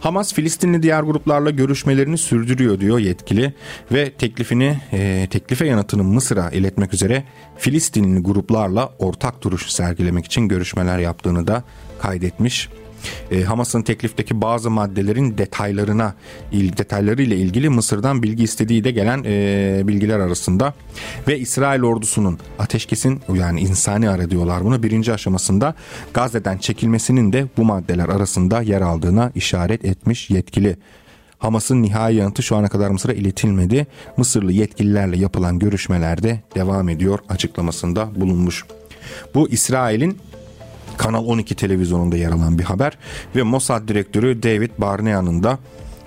Hamas 0.00 0.34
Filistinli 0.34 0.82
diğer 0.82 1.02
gruplarla 1.02 1.50
görüşmelerini 1.50 2.18
sürdürüyor 2.18 2.80
diyor 2.80 2.98
yetkili 2.98 3.54
ve 3.92 4.10
teklifini 4.10 4.78
e, 4.92 5.28
teklife 5.30 5.66
yanıtını 5.66 6.04
Mısır'a 6.04 6.50
iletmek 6.50 6.94
üzere 6.94 7.24
Filistinli 7.58 8.22
gruplarla 8.22 8.92
ortak 8.98 9.42
duruş 9.42 9.70
sergilemek 9.70 10.24
için 10.24 10.48
görüşmeler 10.48 10.98
yaptığını 10.98 11.46
da 11.46 11.64
kaydetmiş. 12.02 12.68
E, 13.30 13.42
Hamas'ın 13.42 13.82
teklifteki 13.82 14.40
bazı 14.40 14.70
maddelerin 14.70 15.38
detaylarına 15.38 16.14
detayları 16.52 17.22
ile 17.22 17.36
ilgili 17.36 17.68
Mısır'dan 17.68 18.22
bilgi 18.22 18.44
istediği 18.44 18.84
de 18.84 18.90
gelen 18.90 19.24
e, 19.26 19.82
bilgiler 19.84 20.18
arasında 20.18 20.74
ve 21.28 21.38
İsrail 21.38 21.82
ordusunun 21.82 22.38
ateşkesin 22.58 23.20
yani 23.34 23.60
insani 23.60 24.08
ara 24.10 24.30
diyorlar 24.30 24.64
bunu 24.64 24.82
birinci 24.82 25.12
aşamasında 25.12 25.74
Gazze'den 26.14 26.58
çekilmesinin 26.58 27.32
de 27.32 27.46
bu 27.56 27.64
maddeler 27.64 28.08
arasında 28.08 28.62
yer 28.62 28.80
aldığına 28.80 29.32
işaret 29.34 29.84
etmiş 29.84 30.30
yetkili. 30.30 30.76
Hamas'ın 31.38 31.82
nihai 31.82 32.14
yanıtı 32.14 32.42
şu 32.42 32.56
ana 32.56 32.68
kadar 32.68 32.90
Mısır'a 32.90 33.12
iletilmedi. 33.12 33.86
Mısırlı 34.16 34.52
yetkililerle 34.52 35.16
yapılan 35.16 35.58
görüşmelerde 35.58 36.40
devam 36.54 36.88
ediyor 36.88 37.18
açıklamasında 37.28 38.20
bulunmuş. 38.20 38.64
Bu 39.34 39.48
İsrail'in 39.48 40.18
Kanal 41.00 41.26
12 41.26 41.54
televizyonunda 41.54 42.16
yer 42.16 42.30
alan 42.30 42.58
bir 42.58 42.64
haber 42.64 42.98
ve 43.36 43.42
Mossad 43.42 43.88
direktörü 43.88 44.42
David 44.42 44.70
Barnea'nın 44.78 45.42
da 45.42 45.58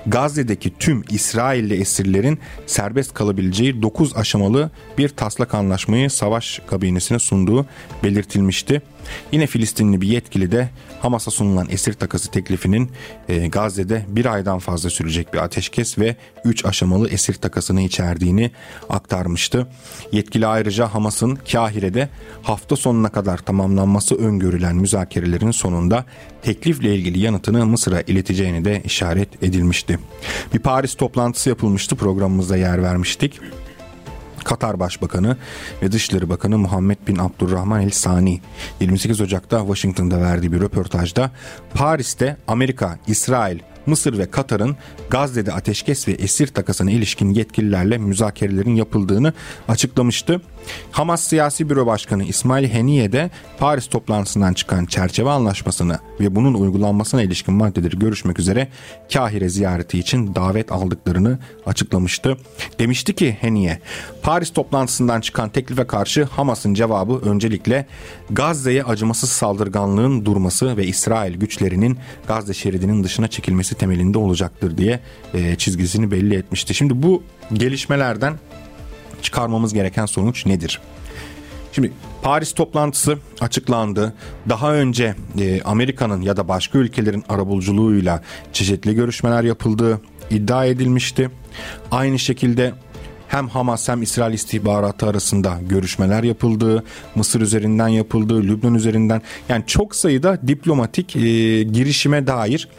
Gazze'deki 0.06 0.78
tüm 0.80 1.04
İsrailli 1.10 1.74
esirlerin 1.74 2.40
serbest 2.66 3.14
kalabileceği 3.14 3.82
9 3.82 4.18
aşamalı 4.18 4.72
bir 4.98 5.10
taslak 5.10 5.54
anlaşmayı 5.54 6.10
savaş 6.10 6.62
kabinesine 6.68 7.20
sunduğu 7.20 7.66
belirtilmişti. 8.04 8.82
Yine 9.32 9.48
Filistinli 9.48 10.02
bir 10.02 10.08
yetkili 10.08 10.52
de 10.52 10.70
Hamas'a 11.02 11.32
sunulan 11.32 11.68
esir 11.70 11.94
takası 11.94 12.32
teklifinin 12.32 12.92
e, 13.30 13.48
Gazze'de 13.48 14.06
bir 14.08 14.26
aydan 14.26 14.60
fazla 14.60 14.90
sürecek 14.90 15.34
bir 15.34 15.38
ateşkes 15.38 16.00
ve 16.00 16.16
3 16.46 16.66
aşamalı 16.66 17.10
esir 17.10 17.34
takasını 17.34 17.82
içerdiğini 17.82 18.52
aktarmıştı. 18.90 19.68
Yetkili 20.12 20.48
ayrıca 20.48 20.88
Hamas'ın 20.88 21.36
Kahire'de 21.52 22.10
hafta 22.44 22.76
sonuna 22.76 23.10
kadar 23.10 23.38
tamamlanması 23.38 24.16
öngörülen 24.16 24.76
müzakerelerin 24.76 25.52
sonunda 25.52 26.06
teklifle 26.42 26.96
ilgili 26.96 27.20
yanıtını 27.20 27.66
Mısır'a 27.66 28.02
ileteceğini 28.02 28.66
de 28.66 28.82
işaret 28.86 29.44
edilmişti. 29.44 30.00
Bir 30.54 30.60
Paris 30.60 30.96
toplantısı 30.96 31.50
yapılmıştı 31.50 31.96
programımızda 31.96 32.58
yer 32.58 32.84
vermiştik. 32.84 33.40
Katar 34.44 34.80
Başbakanı 34.80 35.38
ve 35.82 35.92
Dışişleri 35.92 36.30
Bakanı 36.30 36.58
Muhammed 36.58 36.98
bin 37.08 37.18
Abdurrahman 37.18 37.82
El 37.82 37.90
Sani 37.90 38.42
28 38.80 39.22
Ocak'ta 39.22 39.60
Washington'da 39.60 40.22
verdiği 40.22 40.52
bir 40.52 40.62
röportajda 40.62 41.32
Paris'te 41.74 42.38
Amerika, 42.48 43.00
İsrail, 43.08 43.60
Mısır 43.86 44.18
ve 44.18 44.32
Katar'ın 44.32 44.76
Gazze'de 45.10 45.54
ateşkes 45.54 46.08
ve 46.08 46.12
esir 46.12 46.48
takasına 46.48 46.92
ilişkin 46.92 47.30
yetkililerle 47.30 47.98
müzakerelerin 47.98 48.76
yapıldığını 48.76 49.34
açıklamıştı. 49.68 50.42
Hamas 50.92 51.24
Siyasi 51.24 51.70
Büro 51.70 51.86
Başkanı 51.86 52.24
İsmail 52.24 52.70
Heniye 52.70 53.12
de 53.12 53.30
Paris 53.60 53.88
toplantısından 53.88 54.54
çıkan 54.54 54.86
çerçeve 54.86 55.30
anlaşmasını 55.30 56.00
ve 56.20 56.36
bunun 56.36 56.54
uygulanmasına 56.54 57.22
ilişkin 57.22 57.54
maddeleri 57.54 58.00
görüşmek 58.00 58.40
üzere 58.40 58.68
Kahire 59.14 59.50
ziyareti 59.50 60.00
için 60.00 60.36
davet 60.36 60.72
aldıklarını 60.72 61.40
açıklamıştı. 61.66 62.38
Demişti 62.80 63.16
ki 63.16 63.38
Heniye, 63.42 63.80
Paris 64.24 64.54
toplantısından 64.54 65.22
çıkan 65.22 65.50
teklife 65.50 65.88
karşı 65.88 66.24
Hamas'ın 66.24 66.74
cevabı 66.74 67.30
öncelikle 67.30 67.86
Gazze'ye 68.30 68.84
acımasız 68.84 69.30
saldırganlığın 69.30 70.26
durması 70.26 70.78
ve 70.78 70.86
İsrail 70.86 71.36
güçlerinin 71.38 71.98
Gazze 72.28 72.54
şeridinin 72.54 73.04
dışına 73.04 73.28
çekilmesi 73.28 73.76
temelinde 73.76 74.18
olacaktır 74.18 74.78
diye 74.78 75.00
çizgisini 75.58 76.12
belli 76.12 76.36
etmişti. 76.36 76.74
Şimdi 76.74 77.04
bu 77.04 77.24
gelişmelerden 77.54 78.34
çıkarmamız 79.24 79.74
gereken 79.74 80.06
sonuç 80.06 80.46
nedir? 80.46 80.82
Şimdi 81.72 81.92
Paris 82.22 82.54
toplantısı 82.54 83.18
açıklandı. 83.42 84.14
Daha 84.50 84.74
önce 84.74 85.16
e, 85.40 85.62
Amerika'nın 85.62 86.22
ya 86.22 86.38
da 86.38 86.48
başka 86.48 86.80
ülkelerin 86.80 87.24
arabuluculuğuyla 87.30 88.24
çeşitli 88.54 88.96
görüşmeler 88.96 89.44
yapıldığı 89.44 90.02
iddia 90.30 90.66
edilmişti. 90.66 91.30
Aynı 91.92 92.20
şekilde 92.20 92.74
hem 93.28 93.48
Hamas 93.48 93.90
hem 93.90 94.02
İsrail 94.02 94.34
istihbaratı 94.34 95.08
arasında 95.08 95.60
görüşmeler 95.70 96.24
yapıldığı, 96.24 96.84
Mısır 97.16 97.42
üzerinden 97.42 97.88
yapıldığı, 97.88 98.44
Lübnan 98.44 98.76
üzerinden 98.76 99.22
yani 99.50 99.64
çok 99.68 99.96
sayıda 99.96 100.48
diplomatik 100.48 101.16
e, 101.16 101.20
girişime 101.64 102.28
dair 102.28 102.70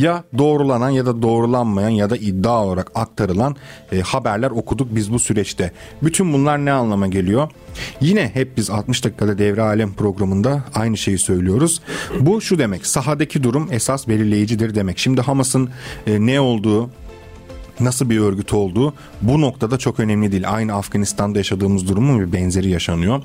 ya 0.00 0.24
doğrulanan 0.38 0.90
ya 0.90 1.06
da 1.06 1.22
doğrulanmayan 1.22 1.88
ya 1.88 2.10
da 2.10 2.16
iddia 2.16 2.64
olarak 2.64 2.90
aktarılan 2.94 3.56
e, 3.92 4.00
haberler 4.00 4.50
okuduk 4.50 4.88
biz 4.94 5.12
bu 5.12 5.18
süreçte. 5.18 5.72
Bütün 6.02 6.32
bunlar 6.32 6.64
ne 6.64 6.72
anlama 6.72 7.06
geliyor? 7.06 7.50
Yine 8.00 8.30
hep 8.34 8.56
biz 8.56 8.70
60 8.70 9.04
dakikada 9.04 9.38
devre 9.38 9.62
alem 9.62 9.92
programında 9.92 10.64
aynı 10.74 10.96
şeyi 10.96 11.18
söylüyoruz. 11.18 11.82
Bu 12.20 12.40
şu 12.40 12.58
demek 12.58 12.86
sahadaki 12.86 13.42
durum 13.42 13.68
esas 13.72 14.08
belirleyicidir 14.08 14.74
demek. 14.74 14.98
Şimdi 14.98 15.20
Hamas'ın 15.20 15.70
e, 16.06 16.26
ne 16.26 16.40
olduğu 16.40 16.90
nasıl 17.80 18.10
bir 18.10 18.20
örgüt 18.20 18.52
olduğu 18.52 18.94
bu 19.22 19.40
noktada 19.40 19.78
çok 19.78 20.00
önemli 20.00 20.32
değil. 20.32 20.44
Aynı 20.50 20.74
Afganistan'da 20.74 21.38
yaşadığımız 21.38 21.88
durumun 21.88 22.20
bir 22.20 22.32
benzeri 22.32 22.70
yaşanıyor. 22.70 23.22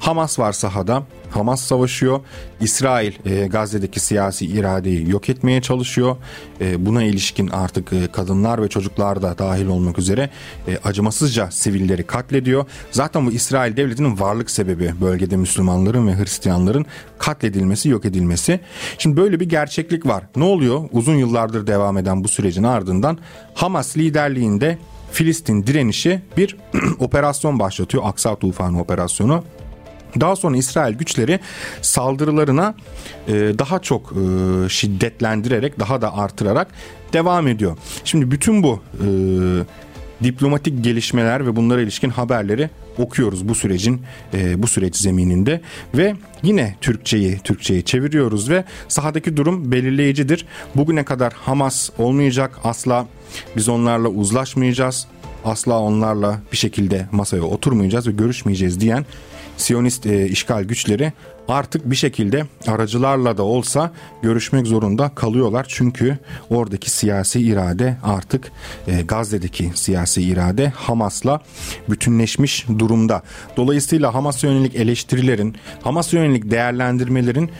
Hamas 0.00 0.38
var 0.38 0.52
sahada. 0.52 1.02
Hamas 1.30 1.60
savaşıyor. 1.60 2.20
İsrail 2.60 3.12
e, 3.24 3.46
Gazze'deki 3.46 4.00
siyasi 4.00 4.46
iradeyi 4.46 5.10
yok 5.10 5.28
etmeye 5.28 5.62
çalışıyor. 5.62 6.16
E, 6.60 6.86
buna 6.86 7.02
ilişkin 7.02 7.48
artık 7.48 7.92
e, 7.92 8.06
kadınlar 8.06 8.62
ve 8.62 8.68
çocuklar 8.68 9.22
da 9.22 9.38
dahil 9.38 9.66
olmak 9.66 9.98
üzere 9.98 10.30
e, 10.68 10.78
acımasızca 10.84 11.50
sivilleri 11.50 12.06
katlediyor. 12.06 12.64
Zaten 12.90 13.26
bu 13.26 13.32
İsrail 13.32 13.76
devletinin 13.76 14.20
varlık 14.20 14.50
sebebi 14.50 14.94
bölgede 15.00 15.36
Müslümanların 15.36 16.06
ve 16.06 16.18
Hristiyanların 16.18 16.86
katledilmesi, 17.18 17.88
yok 17.88 18.04
edilmesi. 18.04 18.60
Şimdi 18.98 19.16
böyle 19.16 19.40
bir 19.40 19.48
gerçeklik 19.48 20.06
var. 20.06 20.24
Ne 20.36 20.44
oluyor? 20.44 20.88
Uzun 20.92 21.14
yıllardır 21.14 21.66
devam 21.66 21.98
eden 21.98 22.24
bu 22.24 22.28
sürecin 22.28 22.62
ardından 22.62 23.18
Hamas 23.54 23.96
liderliğinde 23.96 24.78
Filistin 25.12 25.66
direnişi 25.66 26.22
bir 26.36 26.56
operasyon 26.98 27.58
başlatıyor. 27.58 28.02
Aksa 28.06 28.36
Tufanı 28.36 28.80
operasyonu. 28.80 29.44
Daha 30.20 30.36
sonra 30.36 30.56
İsrail 30.56 30.94
güçleri 30.94 31.40
saldırılarına 31.82 32.74
e, 33.28 33.32
daha 33.32 33.78
çok 33.78 34.12
e, 34.12 34.68
şiddetlendirerek, 34.68 35.78
daha 35.78 36.02
da 36.02 36.16
artırarak 36.16 36.68
devam 37.12 37.48
ediyor. 37.48 37.76
Şimdi 38.04 38.30
bütün 38.30 38.62
bu 38.62 38.80
e, 38.94 39.08
diplomatik 40.24 40.84
gelişmeler 40.84 41.46
ve 41.46 41.56
bunlara 41.56 41.80
ilişkin 41.80 42.10
haberleri 42.10 42.70
okuyoruz 42.98 43.48
bu 43.48 43.54
sürecin 43.54 44.02
bu 44.56 44.66
süreç 44.66 44.96
zemininde 44.96 45.60
ve 45.94 46.16
yine 46.42 46.76
Türkçeyi 46.80 47.38
Türkçeyi 47.38 47.84
çeviriyoruz 47.84 48.50
ve 48.50 48.64
sahadaki 48.88 49.36
durum 49.36 49.72
belirleyicidir. 49.72 50.46
Bugüne 50.74 51.04
kadar 51.04 51.32
Hamas 51.32 51.90
olmayacak 51.98 52.58
asla 52.64 53.06
biz 53.56 53.68
onlarla 53.68 54.08
uzlaşmayacağız. 54.08 55.06
Asla 55.44 55.80
onlarla 55.80 56.40
bir 56.52 56.56
şekilde 56.56 57.06
masaya 57.12 57.42
oturmayacağız 57.42 58.06
ve 58.08 58.12
görüşmeyeceğiz 58.12 58.80
diyen 58.80 59.06
Siyonist 59.58 60.06
e, 60.06 60.28
işgal 60.28 60.64
güçleri 60.64 61.12
artık 61.48 61.90
bir 61.90 61.96
şekilde 61.96 62.46
aracılarla 62.66 63.36
da 63.36 63.42
olsa 63.42 63.92
görüşmek 64.22 64.66
zorunda 64.66 65.08
kalıyorlar. 65.14 65.66
Çünkü 65.68 66.18
oradaki 66.50 66.90
siyasi 66.90 67.40
irade 67.40 67.96
artık 68.02 68.52
e, 68.86 69.02
Gazze'deki 69.02 69.72
siyasi 69.74 70.22
irade 70.22 70.68
Hamas'la 70.68 71.40
bütünleşmiş 71.90 72.66
durumda. 72.78 73.22
Dolayısıyla 73.56 74.14
Hamas'a 74.14 74.46
yönelik 74.46 74.74
eleştirilerin, 74.74 75.56
Hamas'a 75.82 76.16
yönelik 76.16 76.50
değerlendirmelerin 76.50 77.50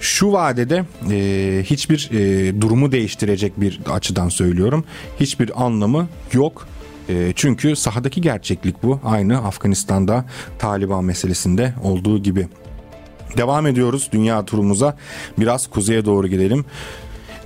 şu 0.00 0.32
vadede 0.32 0.84
e, 1.10 1.62
hiçbir 1.64 2.10
e, 2.12 2.60
durumu 2.60 2.92
değiştirecek 2.92 3.60
bir 3.60 3.80
açıdan 3.92 4.28
söylüyorum. 4.28 4.84
Hiçbir 5.20 5.64
anlamı 5.64 6.08
yok. 6.32 6.68
E, 7.08 7.32
çünkü 7.36 7.76
sahadaki 7.76 8.20
gerçeklik 8.20 8.82
bu. 8.82 9.00
Aynı 9.04 9.38
Afganistan'da 9.38 10.24
Taliban 10.58 11.04
meselesinde 11.04 11.74
olduğu 11.82 12.18
gibi. 12.18 12.48
Devam 13.36 13.66
ediyoruz 13.66 14.08
dünya 14.12 14.44
turumuza. 14.44 14.96
Biraz 15.38 15.66
kuzeye 15.66 16.04
doğru 16.04 16.28
gidelim. 16.28 16.64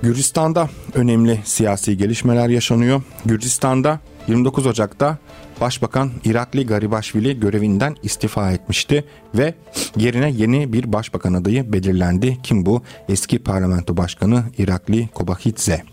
Gürcistan'da 0.01 0.69
önemli 0.93 1.39
siyasi 1.43 1.97
gelişmeler 1.97 2.49
yaşanıyor. 2.49 3.01
Gürcistan'da 3.25 3.99
29 4.27 4.65
Ocak'ta 4.65 5.17
Başbakan 5.61 6.11
Irakli 6.25 6.65
Garibaşvili 6.65 7.39
görevinden 7.39 7.95
istifa 8.03 8.51
etmişti 8.51 9.05
ve 9.35 9.53
yerine 9.97 10.31
yeni 10.31 10.73
bir 10.73 10.93
başbakan 10.93 11.33
adayı 11.33 11.73
belirlendi. 11.73 12.37
Kim 12.43 12.65
bu? 12.65 12.83
Eski 13.09 13.39
parlamento 13.39 13.97
başkanı 13.97 14.43
Irakli 14.57 15.07
Kobakidze. 15.07 15.83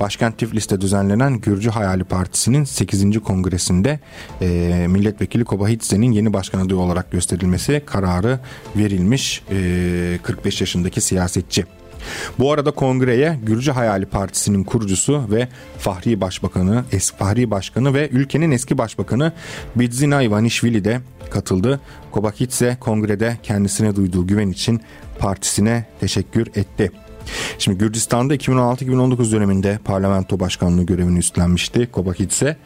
Başkent 0.00 0.38
Tiflis'te 0.38 0.80
düzenlenen 0.80 1.40
Gürcü 1.40 1.70
Hayali 1.70 2.04
Partisi'nin 2.04 2.64
8. 2.64 3.20
kongresinde 3.20 4.00
e, 4.40 4.46
milletvekili 4.88 5.44
Kobahidze'nin 5.44 6.12
yeni 6.12 6.32
başkan 6.32 6.60
adayı 6.60 6.80
olarak 6.80 7.12
gösterilmesi 7.12 7.82
kararı 7.86 8.38
verilmiş 8.76 9.42
e, 9.50 10.18
45 10.22 10.60
yaşındaki 10.60 11.00
siyasetçi. 11.00 11.64
Bu 12.38 12.52
arada 12.52 12.70
kongreye 12.70 13.38
Gürcü 13.42 13.72
Hayali 13.72 14.06
Partisi'nin 14.06 14.64
kurucusu 14.64 15.24
ve 15.30 15.48
Fahri 15.78 16.20
Başbakanı, 16.20 16.84
eski 16.92 17.16
Fahri 17.16 17.50
Başkanı 17.50 17.94
ve 17.94 18.08
ülkenin 18.08 18.50
eski 18.50 18.78
başbakanı 18.78 19.32
Bidzina 19.76 20.22
Ivanishvili 20.22 20.84
de 20.84 21.00
katıldı. 21.30 21.80
Kobakidze 22.10 22.76
kongrede 22.80 23.38
kendisine 23.42 23.96
duyduğu 23.96 24.26
güven 24.26 24.48
için 24.48 24.80
partisine 25.18 25.86
teşekkür 26.00 26.46
etti. 26.46 26.92
Şimdi 27.58 27.78
Gürcistan'da 27.78 28.34
2016-2019 28.34 29.32
döneminde 29.32 29.78
parlamento 29.84 30.40
başkanlığı 30.40 30.82
görevini 30.82 31.18
üstlenmişti 31.18 31.88
Kobakidze 31.92 32.56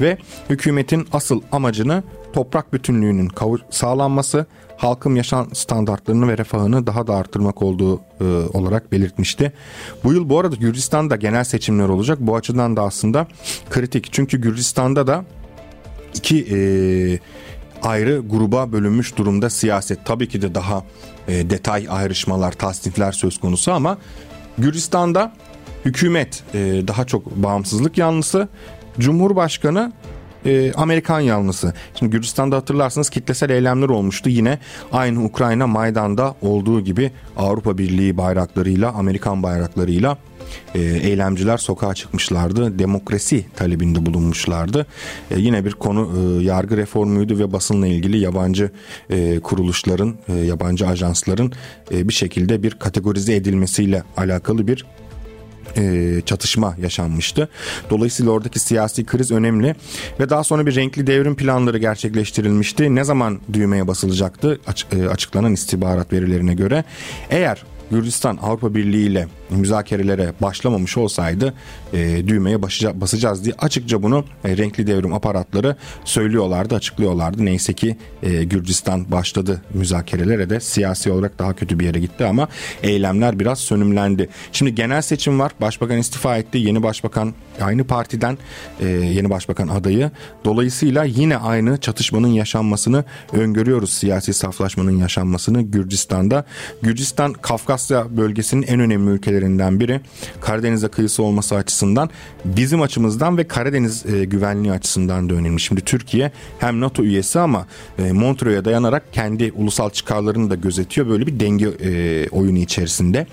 ve 0.00 0.18
hükümetin 0.50 1.08
asıl 1.12 1.40
amacını 1.52 2.02
toprak 2.32 2.72
bütünlüğünün 2.72 3.30
sağlanması, 3.70 4.46
halkın 4.76 5.14
yaşam 5.14 5.54
standartlarını 5.54 6.28
ve 6.28 6.38
refahını 6.38 6.86
daha 6.86 7.06
da 7.06 7.14
arttırmak 7.14 7.62
olduğu 7.62 8.00
e, 8.20 8.24
olarak 8.52 8.92
belirtmişti. 8.92 9.52
Bu 10.04 10.12
yıl 10.12 10.28
bu 10.28 10.38
arada 10.38 10.56
Gürcistan'da 10.56 11.16
genel 11.16 11.44
seçimler 11.44 11.88
olacak. 11.88 12.18
Bu 12.20 12.36
açıdan 12.36 12.76
da 12.76 12.82
aslında 12.82 13.26
kritik. 13.70 14.12
Çünkü 14.12 14.40
Gürcistan'da 14.40 15.06
da 15.06 15.24
iki 16.14 16.46
e, 16.50 16.58
ayrı 17.84 18.22
gruba 18.30 18.72
bölünmüş 18.72 19.16
durumda 19.16 19.50
siyaset. 19.50 19.98
Tabii 20.04 20.28
ki 20.28 20.42
de 20.42 20.54
daha 20.54 20.84
e, 21.28 21.50
detay 21.50 21.86
ayrışmalar, 21.90 22.52
tasnifler 22.52 23.12
söz 23.12 23.40
konusu 23.40 23.72
ama 23.72 23.98
Gürcistan'da 24.58 25.32
hükümet 25.84 26.42
e, 26.54 26.58
daha 26.88 27.04
çok 27.06 27.36
bağımsızlık 27.36 27.98
yanlısı, 27.98 28.48
Cumhurbaşkanı 28.98 29.92
e, 30.46 30.72
Amerikan 30.72 31.20
yanlısı. 31.20 31.74
Şimdi 31.94 32.12
Gürcistan'da 32.12 32.56
hatırlarsınız 32.56 33.10
kitlesel 33.10 33.50
eylemler 33.50 33.88
olmuştu. 33.88 34.28
Yine 34.28 34.58
aynı 34.92 35.24
Ukrayna 35.24 35.66
Maydan'da 35.66 36.34
olduğu 36.42 36.80
gibi 36.80 37.10
Avrupa 37.36 37.78
Birliği 37.78 38.16
bayraklarıyla, 38.16 38.92
Amerikan 38.92 39.42
bayraklarıyla 39.42 40.18
e, 40.74 40.80
eylemciler 40.80 41.58
sokağa 41.58 41.94
çıkmışlardı. 41.94 42.78
Demokrasi 42.78 43.44
talebinde 43.56 44.06
bulunmuşlardı. 44.06 44.86
E, 45.30 45.40
yine 45.40 45.64
bir 45.64 45.72
konu 45.72 46.10
e, 46.18 46.44
yargı 46.44 46.76
reformuydu 46.76 47.38
ve 47.38 47.52
basınla 47.52 47.86
ilgili 47.86 48.18
yabancı 48.18 48.70
e, 49.10 49.40
kuruluşların, 49.40 50.14
e, 50.28 50.32
yabancı 50.32 50.86
ajansların 50.86 51.52
e, 51.92 52.08
bir 52.08 52.14
şekilde 52.14 52.62
bir 52.62 52.70
kategorize 52.70 53.34
edilmesiyle 53.34 54.02
alakalı 54.16 54.66
bir 54.66 54.84
e, 55.76 56.20
çatışma 56.26 56.76
yaşanmıştı. 56.82 57.48
Dolayısıyla 57.90 58.32
oradaki 58.32 58.58
siyasi 58.60 59.04
kriz 59.04 59.30
önemli 59.30 59.74
ve 60.20 60.30
daha 60.30 60.44
sonra 60.44 60.66
bir 60.66 60.74
renkli 60.74 61.06
devrim 61.06 61.36
planları 61.36 61.78
gerçekleştirilmişti. 61.78 62.94
Ne 62.94 63.04
zaman 63.04 63.40
düğmeye 63.52 63.88
basılacaktı 63.88 64.60
e, 64.92 65.06
açıklanan 65.06 65.52
istihbarat 65.52 66.12
verilerine 66.12 66.54
göre? 66.54 66.84
Eğer 67.30 67.62
Gürcistan 67.94 68.38
Avrupa 68.42 68.74
Birliği 68.74 69.06
ile 69.06 69.28
müzakerelere 69.50 70.32
başlamamış 70.42 70.96
olsaydı 70.96 71.54
e, 71.92 72.28
düğmeye 72.28 72.62
basacağız, 72.62 73.00
basacağız 73.00 73.44
diye 73.44 73.54
açıkça 73.58 74.02
bunu 74.02 74.24
e, 74.44 74.56
renkli 74.56 74.86
devrim 74.86 75.12
aparatları 75.12 75.76
söylüyorlardı, 76.04 76.74
açıklıyorlardı. 76.74 77.44
Neyse 77.44 77.72
ki 77.72 77.96
e, 78.22 78.44
Gürcistan 78.44 79.12
başladı 79.12 79.62
müzakerelere 79.74 80.50
de 80.50 80.60
siyasi 80.60 81.10
olarak 81.10 81.38
daha 81.38 81.52
kötü 81.52 81.78
bir 81.78 81.84
yere 81.84 82.00
gitti 82.00 82.24
ama 82.24 82.48
eylemler 82.82 83.38
biraz 83.38 83.58
sönümlendi. 83.58 84.28
Şimdi 84.52 84.74
genel 84.74 85.02
seçim 85.02 85.38
var. 85.38 85.52
Başbakan 85.60 85.98
istifa 85.98 86.36
etti. 86.36 86.58
Yeni 86.58 86.82
başbakan 86.82 87.34
aynı 87.60 87.84
partiden 87.84 88.38
e, 88.80 88.86
yeni 88.88 89.30
başbakan 89.30 89.68
adayı. 89.68 90.10
Dolayısıyla 90.44 91.04
yine 91.04 91.36
aynı 91.36 91.76
çatışmanın 91.80 92.28
yaşanmasını 92.28 93.04
öngörüyoruz. 93.32 93.92
Siyasi 93.92 94.34
saflaşmanın 94.34 94.98
yaşanmasını 94.98 95.62
Gürcistan'da. 95.62 96.44
Gürcistan 96.82 97.32
Kafkasya 97.88 98.16
bölgesinin 98.16 98.62
en 98.62 98.80
önemli 98.80 99.10
ülkelerinden 99.10 99.80
biri. 99.80 100.00
Karadeniz'e 100.40 100.88
kıyısı 100.88 101.22
olması 101.22 101.54
açısından 101.54 102.10
bizim 102.44 102.82
açımızdan 102.82 103.38
ve 103.38 103.48
Karadeniz 103.48 104.06
e, 104.06 104.24
güvenliği 104.24 104.72
açısından 104.72 105.30
da 105.30 105.34
önemli. 105.34 105.60
Şimdi 105.60 105.80
Türkiye 105.80 106.32
hem 106.58 106.80
NATO 106.80 107.02
üyesi 107.02 107.38
ama 107.40 107.66
e, 107.98 108.12
Montreux'e 108.12 108.64
dayanarak 108.64 109.12
kendi 109.12 109.52
ulusal 109.52 109.90
çıkarlarını 109.90 110.50
da 110.50 110.54
gözetiyor. 110.54 111.08
Böyle 111.08 111.26
bir 111.26 111.40
denge 111.40 111.66
e, 111.66 112.28
oyunu 112.28 112.58
içerisinde 112.58 113.26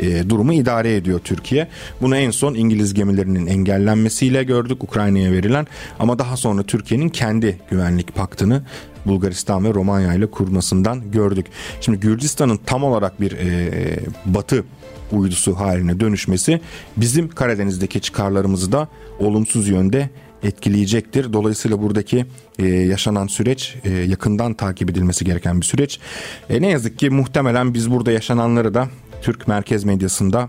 e, 0.00 0.30
durumu 0.30 0.52
idare 0.52 0.96
ediyor 0.96 1.20
Türkiye. 1.24 1.68
Bunu 2.00 2.16
en 2.16 2.30
son 2.30 2.54
İngiliz 2.54 2.94
gemilerinin 2.94 3.46
engellenmesiyle 3.46 4.44
gördük 4.44 4.84
Ukrayna'ya 4.84 5.32
verilen 5.32 5.66
ama 5.98 6.18
daha 6.18 6.36
sonra 6.36 6.62
Türkiye'nin 6.62 7.08
kendi 7.08 7.58
güvenlik 7.70 8.14
paktını 8.14 8.62
Bulgaristan 9.06 9.64
ve 9.64 9.74
Romanya 9.74 10.14
ile 10.14 10.26
kurmasından 10.26 11.10
gördük. 11.10 11.46
Şimdi 11.80 12.00
Gürcistan'ın 12.00 12.56
tam 12.66 12.84
olarak 12.84 13.20
bir 13.20 13.32
e, 13.32 14.00
batı 14.26 14.64
uydusu 15.12 15.56
haline 15.56 16.00
dönüşmesi 16.00 16.60
bizim 16.96 17.28
Karadeniz'deki 17.28 18.00
çıkarlarımızı 18.00 18.72
da 18.72 18.88
olumsuz 19.18 19.68
yönde 19.68 20.10
etkileyecektir. 20.42 21.32
Dolayısıyla 21.32 21.82
buradaki 21.82 22.26
e, 22.58 22.66
yaşanan 22.66 23.26
süreç 23.26 23.76
e, 23.84 23.90
yakından 23.90 24.54
takip 24.54 24.90
edilmesi 24.90 25.24
gereken 25.24 25.60
bir 25.60 25.66
süreç. 25.66 26.00
E, 26.50 26.62
ne 26.62 26.68
yazık 26.68 26.98
ki 26.98 27.10
muhtemelen 27.10 27.74
biz 27.74 27.90
burada 27.90 28.12
yaşananları 28.12 28.74
da 28.74 28.88
Türk 29.22 29.48
merkez 29.48 29.84
medyasında 29.84 30.48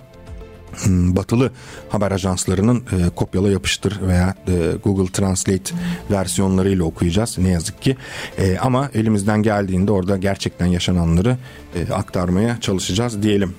batılı 0.88 1.52
haber 1.90 2.12
ajanslarının 2.12 2.78
e, 2.78 3.10
kopyala 3.16 3.50
yapıştır 3.50 4.02
veya 4.08 4.36
e, 4.48 4.54
Google 4.84 5.12
Translate 5.12 5.76
versiyonlarıyla 6.12 6.84
okuyacağız 6.86 7.38
ne 7.38 7.50
yazık 7.50 7.82
ki. 7.82 7.98
E, 8.38 8.58
ama 8.58 8.90
elimizden 8.94 9.44
geldiğinde 9.44 9.92
orada 9.92 10.18
gerçekten 10.18 10.66
yaşananları 10.66 11.38
e, 11.76 11.94
aktarmaya 11.94 12.62
çalışacağız 12.62 13.24
diyelim. 13.24 13.56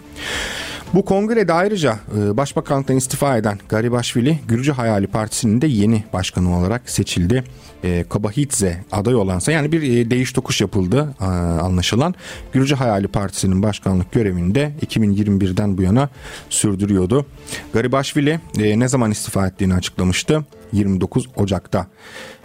Bu 0.94 1.04
kongrede 1.04 1.52
ayrıca 1.52 1.98
e, 2.18 2.36
başbakanlıktan 2.36 2.96
istifa 2.96 3.36
eden 3.36 3.58
Garibaşvili 3.68 4.38
Gürcü 4.48 4.72
Hayali 4.72 5.06
Partisi'nin 5.06 5.60
de 5.60 5.66
yeni 5.66 6.04
başkanı 6.12 6.58
olarak 6.58 6.90
seçildi. 6.90 7.44
E, 7.84 8.04
Kabahitze 8.08 8.84
aday 8.92 9.14
olansa 9.14 9.52
yani 9.52 9.72
bir 9.72 9.82
e, 9.82 10.10
değiş 10.10 10.32
tokuş 10.32 10.60
yapıldı 10.60 11.14
e, 11.20 11.24
anlaşılan. 11.24 12.14
Gürcü 12.52 12.74
Hayali 12.74 13.08
Partisi'nin 13.08 13.62
başkanlık 13.62 14.12
görevini 14.12 14.54
de 14.54 14.72
2021'den 14.86 15.78
bu 15.78 15.82
yana 15.82 16.08
sürdürüyordu. 16.48 17.26
Garibaşvili 17.72 18.40
ne 18.56 18.88
zaman 18.88 19.10
istifa 19.10 19.46
ettiğini 19.46 19.74
açıklamıştı. 19.74 20.44
29 20.72 21.26
Ocak'ta. 21.36 21.86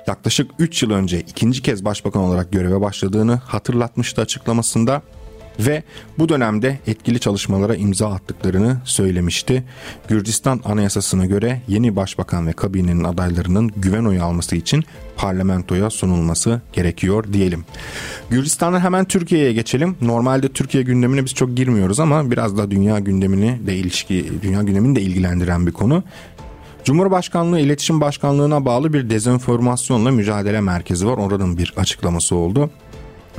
Yaklaşık 0.07 0.51
3 0.59 0.83
yıl 0.83 0.91
önce 0.91 1.19
ikinci 1.19 1.61
kez 1.61 1.85
başbakan 1.85 2.21
olarak 2.21 2.51
göreve 2.51 2.81
başladığını 2.81 3.35
hatırlatmıştı 3.35 4.21
açıklamasında 4.21 5.01
ve 5.59 5.83
bu 6.19 6.29
dönemde 6.29 6.79
etkili 6.87 7.19
çalışmalara 7.19 7.75
imza 7.75 8.13
attıklarını 8.13 8.77
söylemişti. 8.85 9.63
Gürcistan 10.07 10.61
Anayasası'na 10.65 11.25
göre 11.25 11.61
yeni 11.67 11.95
başbakan 11.95 12.47
ve 12.47 12.53
kabinenin 12.53 13.03
adaylarının 13.03 13.71
güven 13.77 14.05
oyu 14.05 14.23
alması 14.23 14.55
için 14.55 14.83
parlamentoya 15.15 15.89
sunulması 15.89 16.61
gerekiyor 16.73 17.25
diyelim. 17.33 17.65
Gürcistan'dan 18.29 18.79
hemen 18.79 19.05
Türkiye'ye 19.05 19.53
geçelim. 19.53 19.95
Normalde 20.01 20.49
Türkiye 20.49 20.83
gündemine 20.83 21.25
biz 21.25 21.33
çok 21.33 21.57
girmiyoruz 21.57 21.99
ama 21.99 22.31
biraz 22.31 22.57
da 22.57 22.71
dünya 22.71 22.99
gündemini 22.99 23.67
de 23.67 23.75
ilişki 23.75 24.25
dünya 24.41 24.63
gündemini 24.63 24.95
de 24.95 25.01
ilgilendiren 25.01 25.67
bir 25.67 25.71
konu. 25.71 26.03
Cumhurbaşkanlığı 26.83 27.59
İletişim 27.59 28.01
Başkanlığı'na 28.01 28.65
bağlı 28.65 28.93
bir 28.93 29.09
dezenformasyonla 29.09 30.11
mücadele 30.11 30.61
merkezi 30.61 31.07
var. 31.07 31.17
Oradan 31.17 31.57
bir 31.57 31.73
açıklaması 31.77 32.35
oldu 32.35 32.69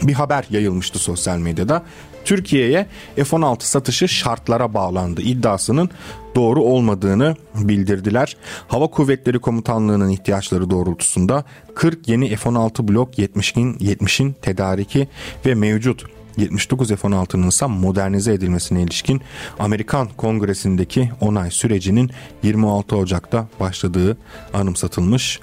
bir 0.02 0.12
haber 0.12 0.44
yayılmıştı 0.50 0.98
sosyal 0.98 1.38
medyada. 1.38 1.82
Türkiye'ye 2.24 2.86
F-16 3.16 3.62
satışı 3.62 4.08
şartlara 4.08 4.74
bağlandı 4.74 5.22
iddiasının 5.22 5.90
doğru 6.34 6.62
olmadığını 6.62 7.36
bildirdiler. 7.54 8.36
Hava 8.68 8.86
Kuvvetleri 8.86 9.38
Komutanlığı'nın 9.38 10.08
ihtiyaçları 10.08 10.70
doğrultusunda 10.70 11.44
40 11.74 12.08
yeni 12.08 12.36
F-16 12.36 12.88
Blok 12.88 13.18
70'in 13.18 13.74
70'in 13.74 14.32
tedariki 14.32 15.08
ve 15.46 15.54
mevcut 15.54 16.04
79 16.36 16.88
F-16'nın 16.88 17.48
ise 17.48 17.66
modernize 17.66 18.32
edilmesine 18.32 18.82
ilişkin 18.82 19.20
Amerikan 19.58 20.08
Kongresi'ndeki 20.16 21.10
onay 21.20 21.50
sürecinin 21.50 22.10
26 22.42 22.96
Ocak'ta 22.96 23.46
başladığı 23.60 24.16
anımsatılmış 24.54 25.40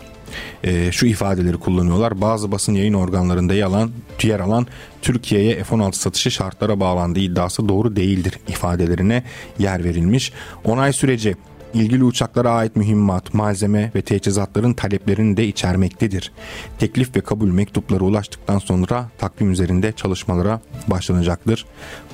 e, 0.64 0.92
şu 0.92 1.06
ifadeleri 1.06 1.58
kullanıyorlar. 1.58 2.22
Bazı 2.22 2.52
basın 2.52 2.74
yayın 2.74 2.94
organlarında 2.94 3.54
yer 3.54 3.66
alan, 3.66 3.92
yer 4.24 4.40
alan 4.40 4.68
Türkiye'ye 5.02 5.64
F-16 5.64 5.94
satışı 5.94 6.32
şartlara 6.32 6.80
bağlandığı 6.80 7.20
iddiası 7.20 7.70
doğru 7.70 7.96
değildir 7.96 8.40
ifadelerine 8.48 9.24
yer 9.60 9.84
verilmiş. 9.84 10.34
Onay 10.66 10.94
süreci 10.94 11.36
ilgili 11.74 12.04
uçaklara 12.04 12.52
ait 12.52 12.76
mühimmat, 12.76 13.34
malzeme 13.34 13.92
ve 13.96 14.02
teçhizatların 14.02 14.74
taleplerini 14.74 15.38
de 15.38 15.48
içermektedir. 15.48 16.32
Teklif 16.80 17.16
ve 17.16 17.22
kabul 17.22 17.48
mektupları 17.48 18.04
ulaştıktan 18.04 18.60
sonra 18.60 19.10
takvim 19.18 19.52
üzerinde 19.52 19.92
çalışmalara 19.92 20.62
başlanacaktır. 20.88 21.66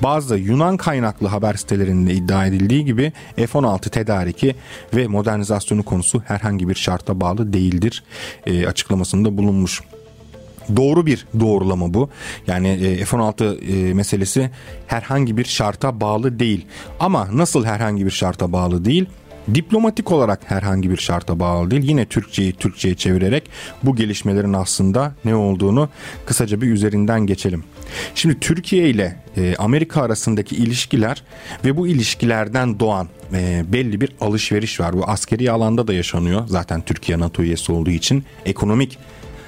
Bazı 0.03 0.37
Yunan 0.37 0.77
kaynaklı 0.77 1.27
haber 1.27 1.53
sitelerinde 1.53 2.13
iddia 2.13 2.45
edildiği 2.45 2.85
gibi 2.85 3.13
F-16 3.35 3.89
tedariki 3.89 4.55
ve 4.95 5.07
modernizasyonu 5.07 5.83
konusu 5.83 6.23
herhangi 6.25 6.69
bir 6.69 6.75
şarta 6.75 7.21
bağlı 7.21 7.53
değildir 7.53 8.03
e, 8.45 8.67
açıklamasında 8.67 9.37
bulunmuş 9.37 9.81
doğru 10.75 11.05
bir 11.05 11.25
doğrulama 11.39 11.93
bu. 11.93 12.09
Yani 12.47 12.67
e, 12.67 13.05
F-16 13.05 13.89
e, 13.89 13.93
meselesi 13.93 14.51
herhangi 14.87 15.37
bir 15.37 15.45
şarta 15.45 16.01
bağlı 16.01 16.39
değil. 16.39 16.65
Ama 16.99 17.27
nasıl 17.33 17.65
herhangi 17.65 18.05
bir 18.05 18.11
şarta 18.11 18.51
bağlı 18.51 18.85
değil? 18.85 19.05
Diplomatik 19.55 20.12
olarak 20.12 20.51
herhangi 20.51 20.89
bir 20.89 20.97
şarta 20.97 21.39
bağlı 21.39 21.71
değil. 21.71 21.83
Yine 21.83 22.05
Türkçeyi 22.05 22.53
Türkçe'ye 22.53 22.95
çevirerek 22.95 23.49
bu 23.83 23.95
gelişmelerin 23.95 24.53
aslında 24.53 25.13
ne 25.25 25.35
olduğunu 25.35 25.89
kısaca 26.25 26.62
bir 26.62 26.71
üzerinden 26.71 27.21
geçelim. 27.21 27.63
Şimdi 28.15 28.39
Türkiye 28.39 28.89
ile 28.89 29.15
e, 29.38 29.55
Amerika 29.55 30.01
arasındaki 30.01 30.55
ilişkiler 30.55 31.23
ve 31.65 31.77
bu 31.77 31.88
ilişkilerden 31.88 32.79
doğan 32.79 33.07
e, 33.33 33.63
belli 33.67 34.01
bir 34.01 34.09
alışveriş 34.21 34.79
var. 34.79 34.93
Bu 34.93 35.03
askeri 35.07 35.51
alanda 35.51 35.88
da 35.88 35.93
yaşanıyor. 35.93 36.43
Zaten 36.47 36.81
Türkiye 36.81 37.19
NATO 37.19 37.43
üyesi 37.43 37.71
olduğu 37.71 37.89
için 37.89 38.23
ekonomik 38.45 38.97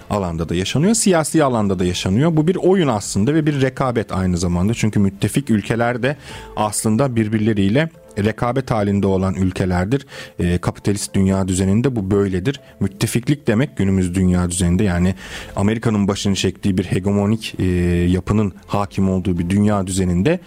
alanda 0.09 0.49
da 0.49 0.55
yaşanıyor, 0.55 0.93
siyasi 0.93 1.43
alanda 1.43 1.79
da 1.79 1.85
yaşanıyor. 1.85 2.37
Bu 2.37 2.47
bir 2.47 2.55
oyun 2.55 2.87
aslında 2.87 3.33
ve 3.33 3.45
bir 3.45 3.61
rekabet 3.61 4.11
aynı 4.11 4.37
zamanda. 4.37 4.73
Çünkü 4.73 4.99
müttefik 4.99 5.49
ülkeler 5.49 6.03
de 6.03 6.17
aslında 6.55 7.15
birbirleriyle 7.15 7.89
rekabet 8.23 8.71
halinde 8.71 9.07
olan 9.07 9.35
ülkelerdir. 9.35 10.05
E, 10.39 10.57
kapitalist 10.57 11.13
dünya 11.13 11.47
düzeninde 11.47 11.95
bu 11.95 12.11
böyledir. 12.11 12.59
Müttefiklik 12.79 13.47
demek 13.47 13.77
günümüz 13.77 14.15
dünya 14.15 14.51
düzeninde 14.51 14.83
yani 14.83 15.15
Amerika'nın 15.55 16.07
başını 16.07 16.35
çektiği 16.35 16.77
bir 16.77 16.83
hegemonik 16.83 17.55
e, 17.59 17.65
yapının 18.09 18.53
hakim 18.67 19.09
olduğu 19.09 19.39
bir 19.39 19.49
dünya 19.49 19.87
düzeninde 19.87 20.39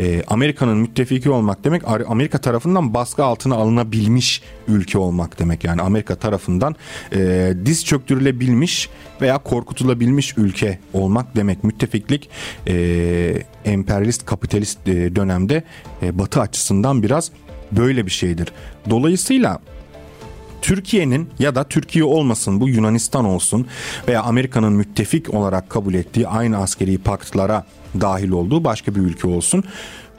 e, 0.00 0.22
Amerika'nın 0.26 0.78
müttefiki 0.78 1.30
olmak 1.30 1.64
demek 1.64 1.82
Amerika 2.08 2.38
tarafından 2.38 2.94
baskı 2.94 3.24
altına 3.24 3.54
alınabilmiş 3.54 4.42
ülke 4.68 4.98
olmak 4.98 5.38
demek. 5.38 5.64
Yani 5.64 5.82
Amerika 5.82 6.14
tarafından 6.14 6.76
e, 7.12 7.52
diz 7.64 7.84
çöktürülebilmiş 7.84 8.88
veya 9.20 9.38
korkutulabilmiş 9.38 10.38
ülke 10.38 10.78
olmak 10.92 11.36
demek. 11.36 11.64
Müttefiklik 11.64 12.30
e, 12.68 13.42
emperyalist 13.64 14.26
kapitalist 14.26 14.88
e, 14.88 15.16
dönemde 15.16 15.64
e, 16.02 16.18
batı 16.18 16.40
açısından 16.40 17.02
biraz 17.02 17.30
böyle 17.72 18.06
bir 18.06 18.10
şeydir. 18.10 18.52
Dolayısıyla 18.90 19.60
Türkiye'nin 20.62 21.28
ya 21.38 21.54
da 21.54 21.64
Türkiye 21.64 22.04
olmasın 22.04 22.60
bu 22.60 22.68
Yunanistan 22.68 23.24
olsun 23.24 23.66
veya 24.08 24.22
Amerika'nın 24.22 24.72
müttefik 24.72 25.34
olarak 25.34 25.70
kabul 25.70 25.94
ettiği 25.94 26.28
aynı 26.28 26.58
askeri 26.58 26.98
paktlara 26.98 27.66
dahil 28.00 28.30
olduğu 28.30 28.64
başka 28.64 28.94
bir 28.94 29.00
ülke 29.00 29.28
olsun. 29.28 29.64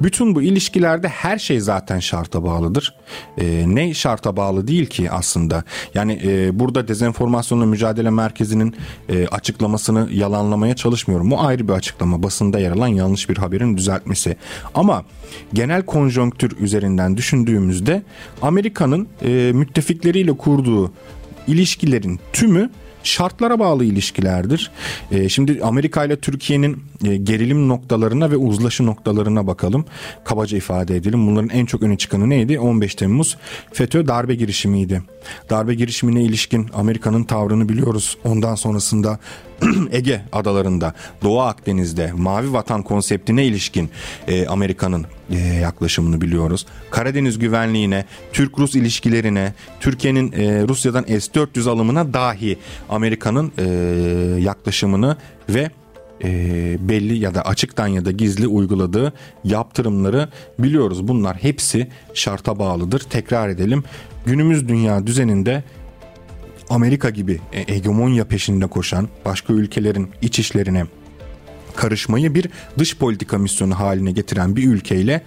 Bütün 0.02 0.36
bu 0.36 0.42
ilişkilerde 0.42 1.08
her 1.08 1.38
şey 1.38 1.60
zaten 1.60 2.00
şarta 2.00 2.44
bağlıdır. 2.44 2.96
E, 3.38 3.64
ne 3.68 3.94
şarta 3.94 4.38
bağlı 4.38 4.68
değil 4.68 4.86
ki 4.86 5.12
aslında? 5.12 5.64
Yani 5.94 6.22
e, 6.26 6.60
burada 6.60 6.88
dezenformasyonla 6.88 7.66
mücadele 7.66 8.10
merkezinin 8.10 8.76
e, 9.10 9.28
açıklamasını 9.28 10.10
yalanlamaya 10.12 10.76
çalışmıyorum. 10.76 11.32
Bu 11.32 11.42
ayrı 11.42 11.68
bir 11.68 11.74
açıklama. 11.74 12.24
Basında 12.24 12.60
yer 12.60 12.72
alan 12.72 12.88
yanlış 12.88 13.30
bir 13.30 13.38
haberin 13.38 13.78
düzeltmesi. 13.78 14.38
Ama 14.76 15.06
genel 15.54 15.86
konjonktür 15.86 16.58
üzerinden 16.60 17.18
düşündüğümüzde 17.18 18.04
Amerika'nın 18.42 19.08
e, 19.22 19.52
müttefikleriyle 19.54 20.38
kurduğu 20.38 20.92
ilişkilerin 21.48 22.20
tümü 22.34 22.70
şartlara 23.08 23.60
bağlı 23.60 23.86
ilişkilerdir. 23.86 24.72
E, 25.12 25.30
şimdi 25.30 25.64
Amerika 25.64 26.06
ile 26.06 26.20
Türkiye'nin 26.20 26.84
e, 27.06 27.18
gerilim 27.18 27.68
noktalarına 27.68 28.32
ve 28.32 28.38
uzlaşı 28.38 28.86
noktalarına 28.86 29.48
bakalım. 29.48 29.86
Kabaca 30.26 30.58
ifade 30.58 30.96
edelim. 30.96 31.28
Bunların 31.28 31.50
en 31.50 31.66
çok 31.66 31.84
öne 31.84 31.98
çıkanı 31.98 32.30
neydi? 32.30 32.60
15 32.60 32.96
Temmuz 32.96 33.38
FETÖ 33.74 34.08
darbe 34.08 34.36
girişimiydi. 34.36 35.02
Darbe 35.50 35.74
girişimine 35.74 36.24
ilişkin 36.24 36.70
Amerika'nın 36.74 37.24
tavrını 37.24 37.70
biliyoruz. 37.70 38.18
Ondan 38.24 38.56
sonrasında 38.56 39.20
Ege 39.92 40.22
adalarında, 40.32 40.94
Doğu 41.24 41.42
Akdeniz'de 41.42 42.12
Mavi 42.12 42.54
Vatan 42.54 42.84
konseptine 42.84 43.46
ilişkin 43.46 43.90
e, 44.28 44.48
Amerika'nın 44.48 45.06
e, 45.30 45.38
yaklaşımını 45.38 46.22
biliyoruz. 46.22 46.66
Karadeniz 46.92 47.40
güvenliğine, 47.40 48.06
Türk-Rus 48.34 48.76
ilişkilerine, 48.76 49.54
Türkiye'nin 49.80 50.32
e, 50.32 50.68
Rusya'dan 50.68 51.04
S-400 51.04 51.70
alımına 51.70 52.14
dahi 52.14 52.58
Amerika'nın 52.90 53.52
e, 53.58 53.64
yaklaşımını 54.42 55.18
ve 55.50 55.72
e, 56.24 56.30
belli 56.90 57.18
ya 57.18 57.36
da 57.36 57.42
açıktan 57.42 57.88
ya 57.88 58.06
da 58.06 58.12
gizli 58.12 58.48
uyguladığı 58.48 59.14
yaptırımları 59.44 60.30
biliyoruz. 60.60 61.08
Bunlar 61.08 61.38
hepsi 61.38 61.88
şarta 62.14 62.60
bağlıdır. 62.60 63.00
Tekrar 63.00 63.50
edelim. 63.50 63.84
Günümüz 64.26 64.68
dünya 64.68 65.08
düzeninde 65.08 65.64
Amerika 66.70 67.10
gibi 67.10 67.40
e, 67.54 67.68
hegemonya 67.68 68.26
peşinde 68.26 68.68
koşan 68.68 69.08
başka 69.26 69.54
ülkelerin 69.54 70.10
iç 70.22 70.40
işlerine 70.40 70.86
karışmayı 71.78 72.36
bir 72.36 72.50
dış 72.78 72.98
politika 72.98 73.38
misyonu 73.38 73.80
haline 73.80 74.12
getiren 74.12 74.56
bir 74.56 74.68
ülkeyle 74.68 75.22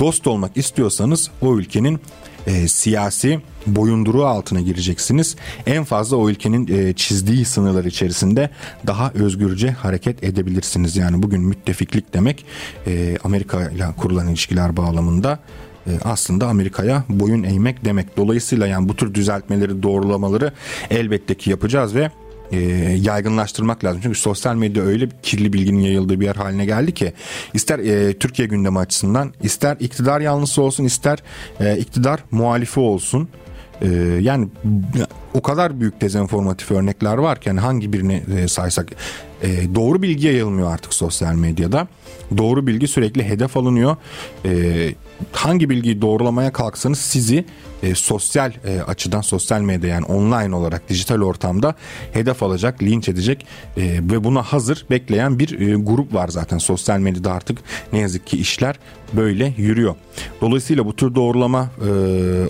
dost 0.00 0.26
olmak 0.26 0.56
istiyorsanız 0.56 1.30
o 1.40 1.58
ülkenin 1.58 2.00
e, 2.46 2.68
siyasi 2.68 3.40
boyunduruğu 3.66 4.26
altına 4.26 4.60
gireceksiniz. 4.60 5.36
En 5.66 5.84
fazla 5.84 6.16
o 6.16 6.30
ülkenin 6.30 6.68
e, 6.78 6.92
çizdiği 6.92 7.44
sınırlar 7.44 7.84
içerisinde 7.84 8.50
daha 8.86 9.10
özgürce 9.14 9.70
hareket 9.70 10.24
edebilirsiniz. 10.24 10.96
Yani 10.96 11.22
bugün 11.22 11.40
müttefiklik 11.40 12.14
demek 12.14 12.46
e, 12.86 13.16
Amerika 13.24 13.70
ile 13.70 13.86
kurulan 13.96 14.28
ilişkiler 14.28 14.76
bağlamında 14.76 15.38
e, 15.86 15.90
aslında 16.04 16.46
Amerika'ya 16.46 17.04
boyun 17.08 17.42
eğmek 17.42 17.84
demek. 17.84 18.16
Dolayısıyla 18.16 18.66
yani 18.66 18.88
bu 18.88 18.96
tür 18.96 19.14
düzeltmeleri, 19.14 19.82
doğrulamaları 19.82 20.52
elbette 20.90 21.34
ki 21.34 21.50
yapacağız 21.50 21.94
ve 21.94 22.10
e, 22.52 22.58
yaygınlaştırmak 23.00 23.84
lazım. 23.84 24.00
Çünkü 24.02 24.18
sosyal 24.18 24.54
medya 24.54 24.82
öyle 24.82 25.08
kirli 25.22 25.52
bilginin 25.52 25.80
yayıldığı 25.80 26.20
bir 26.20 26.24
yer 26.24 26.36
haline 26.36 26.64
geldi 26.64 26.94
ki 26.94 27.12
ister 27.54 27.78
e, 27.78 28.18
Türkiye 28.18 28.48
gündemi 28.48 28.78
açısından 28.78 29.32
ister 29.42 29.76
iktidar 29.80 30.20
yanlısı 30.20 30.62
olsun 30.62 30.84
ister 30.84 31.18
e, 31.60 31.78
iktidar 31.78 32.20
muhalifi 32.30 32.80
olsun 32.80 33.28
e, 33.82 33.88
yani 34.20 34.48
o 35.34 35.42
kadar 35.42 35.80
büyük 35.80 36.00
dezenformatif 36.00 36.70
örnekler 36.70 37.18
varken 37.18 37.56
hangi 37.56 37.92
birini 37.92 38.22
e, 38.36 38.48
saysak 38.48 38.86
e, 39.42 39.74
doğru 39.74 40.02
bilgi 40.02 40.26
yayılmıyor 40.26 40.72
artık 40.72 40.94
sosyal 40.94 41.34
medyada. 41.34 41.88
Doğru 42.36 42.66
bilgi 42.66 42.88
sürekli 42.88 43.24
hedef 43.24 43.56
alınıyor. 43.56 43.96
E, 44.44 44.94
hangi 45.32 45.70
bilgiyi 45.70 46.02
doğrulamaya 46.02 46.52
kalksanız 46.52 46.98
sizi 46.98 47.44
e, 47.82 47.94
sosyal 47.94 48.52
e, 48.64 48.80
açıdan 48.80 49.20
sosyal 49.20 49.60
medya 49.60 49.90
yani 49.90 50.04
online 50.04 50.56
olarak 50.56 50.88
dijital 50.88 51.20
ortamda 51.20 51.74
hedef 52.12 52.42
alacak, 52.42 52.82
linç 52.82 53.08
edecek 53.08 53.46
e, 53.76 53.82
ve 53.82 54.24
buna 54.24 54.42
hazır 54.42 54.86
bekleyen 54.90 55.38
bir 55.38 55.60
e, 55.60 55.74
grup 55.74 56.14
var 56.14 56.28
zaten 56.28 56.58
sosyal 56.58 56.98
medyada 56.98 57.32
artık 57.32 57.58
ne 57.92 57.98
yazık 57.98 58.26
ki 58.26 58.38
işler 58.38 58.78
böyle 59.12 59.54
yürüyor. 59.56 59.94
Dolayısıyla 60.40 60.86
bu 60.86 60.96
tür 60.96 61.14
doğrulama 61.14 61.70
e, 61.80 61.90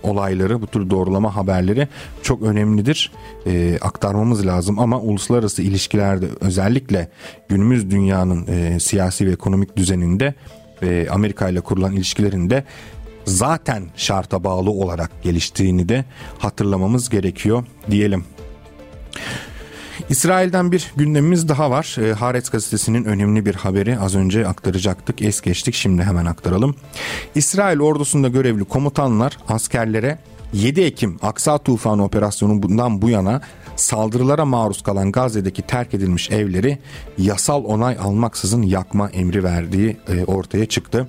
olayları, 0.03 0.63
bu 0.63 0.67
tür 0.67 0.91
doğrulama 0.91 1.37
haberleri 1.37 1.89
çok 2.23 2.43
önemlidir. 2.43 3.13
E, 3.47 3.79
aktarmamız 3.81 4.47
lazım 4.47 4.79
ama 4.79 5.01
uluslararası 5.01 5.63
ilişkilerde 5.63 6.27
özellikle 6.41 6.76
günümüz 7.49 7.91
dünyanın 7.91 8.47
e, 8.47 8.81
siyasi 8.81 9.27
ve 9.27 9.31
ekonomik 9.31 9.77
düzeninde 9.77 10.35
e, 10.83 11.09
Amerika 11.11 11.49
ile 11.49 11.61
kurulan 11.61 11.93
ilişkilerinde 11.93 12.65
zaten 13.25 13.85
şarta 13.97 14.45
bağlı 14.45 14.71
olarak 14.71 15.23
geliştiğini 15.23 15.89
de 15.89 16.05
hatırlamamız 16.39 17.09
gerekiyor 17.09 17.65
diyelim. 17.91 18.25
İsrail'den 20.09 20.73
bir 20.73 20.93
gündemimiz 20.97 21.49
daha 21.49 21.71
var. 21.71 21.97
E, 22.03 22.13
Haaretz 22.13 22.51
gazetesinin 22.51 23.05
önemli 23.05 23.47
bir 23.47 23.55
haberi 23.55 23.99
az 23.99 24.15
önce 24.15 24.47
aktaracaktık. 24.47 25.23
Es 25.23 25.41
geçtik 25.41 25.75
şimdi 25.75 26.03
hemen 26.03 26.27
aktaralım. 26.27 26.77
İsrail 27.35 27.81
ordusunda 27.81 28.29
görevli 28.29 28.65
komutanlar 28.65 29.39
askerlere 29.49 30.19
7 30.53 30.81
Ekim 30.81 31.19
Aksa 31.23 31.59
Tufanı 31.59 32.05
operasyonundan 32.05 33.03
bu 33.03 33.11
yana 33.11 33.41
saldırılara 33.77 34.45
maruz 34.45 34.83
kalan 34.83 35.13
Gazze'deki 35.13 35.63
terk 35.63 35.95
edilmiş 35.95 36.31
evleri 36.31 36.79
yasal 37.19 37.65
onay 37.65 37.97
almaksızın 38.01 38.63
yakma 38.63 39.11
emri 39.11 39.45
verdiği 39.45 39.97
e, 40.09 40.25
ortaya 40.25 40.67
çıktı. 40.67 41.09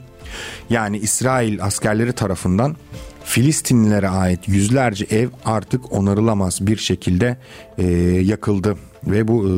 Yani 0.70 0.97
İsrail 0.97 1.63
askerleri 1.63 2.13
tarafından 2.13 2.76
Filistinlilere 3.24 4.09
ait 4.09 4.47
yüzlerce 4.47 5.05
ev 5.05 5.30
artık 5.45 5.93
onarılamaz 5.93 6.68
bir 6.68 6.78
şekilde 6.78 7.38
e, 7.78 7.84
yakıldı 8.24 8.78
ve 9.07 9.28
bu 9.28 9.49
e, 9.49 9.53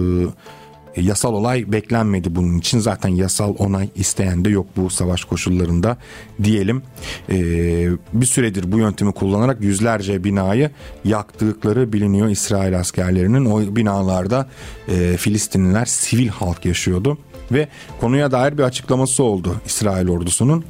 e, 0.95 1.01
yasal 1.01 1.33
olay 1.33 1.71
beklenmedi 1.71 2.35
bunun 2.35 2.57
için. 2.57 2.79
Zaten 2.79 3.09
yasal 3.09 3.55
onay 3.57 3.89
isteyen 3.95 4.45
de 4.45 4.49
yok 4.49 4.67
bu 4.77 4.89
savaş 4.89 5.23
koşullarında 5.23 5.97
diyelim. 6.43 6.81
E, 7.29 7.37
bir 8.13 8.25
süredir 8.25 8.71
bu 8.71 8.77
yöntemi 8.77 9.11
kullanarak 9.11 9.61
yüzlerce 9.61 10.23
binayı 10.23 10.71
yaktıkları 11.05 11.93
biliniyor 11.93 12.29
İsrail 12.29 12.79
askerlerinin. 12.79 13.45
O 13.45 13.75
binalarda 13.75 14.49
e, 14.87 15.17
Filistinliler 15.17 15.85
sivil 15.85 16.27
halk 16.27 16.65
yaşıyordu 16.65 17.17
ve 17.51 17.67
konuya 18.01 18.31
dair 18.31 18.57
bir 18.57 18.63
açıklaması 18.63 19.23
oldu 19.23 19.55
İsrail 19.65 20.09
ordusunun 20.09 20.65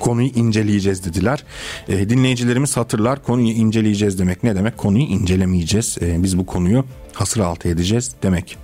konuyu 0.00 0.28
inceleyeceğiz 0.28 1.04
dediler. 1.04 1.44
E, 1.88 2.08
dinleyicilerimiz 2.08 2.76
hatırlar 2.76 3.22
konuyu 3.22 3.48
inceleyeceğiz 3.48 4.18
demek 4.18 4.42
ne 4.42 4.56
demek? 4.56 4.76
Konuyu 4.76 5.04
incelemeyeceğiz. 5.04 5.98
E, 6.00 6.22
biz 6.22 6.38
bu 6.38 6.46
konuyu 6.46 6.84
hasır 7.12 7.40
altı 7.40 7.68
edeceğiz 7.68 8.12
demek. 8.22 8.56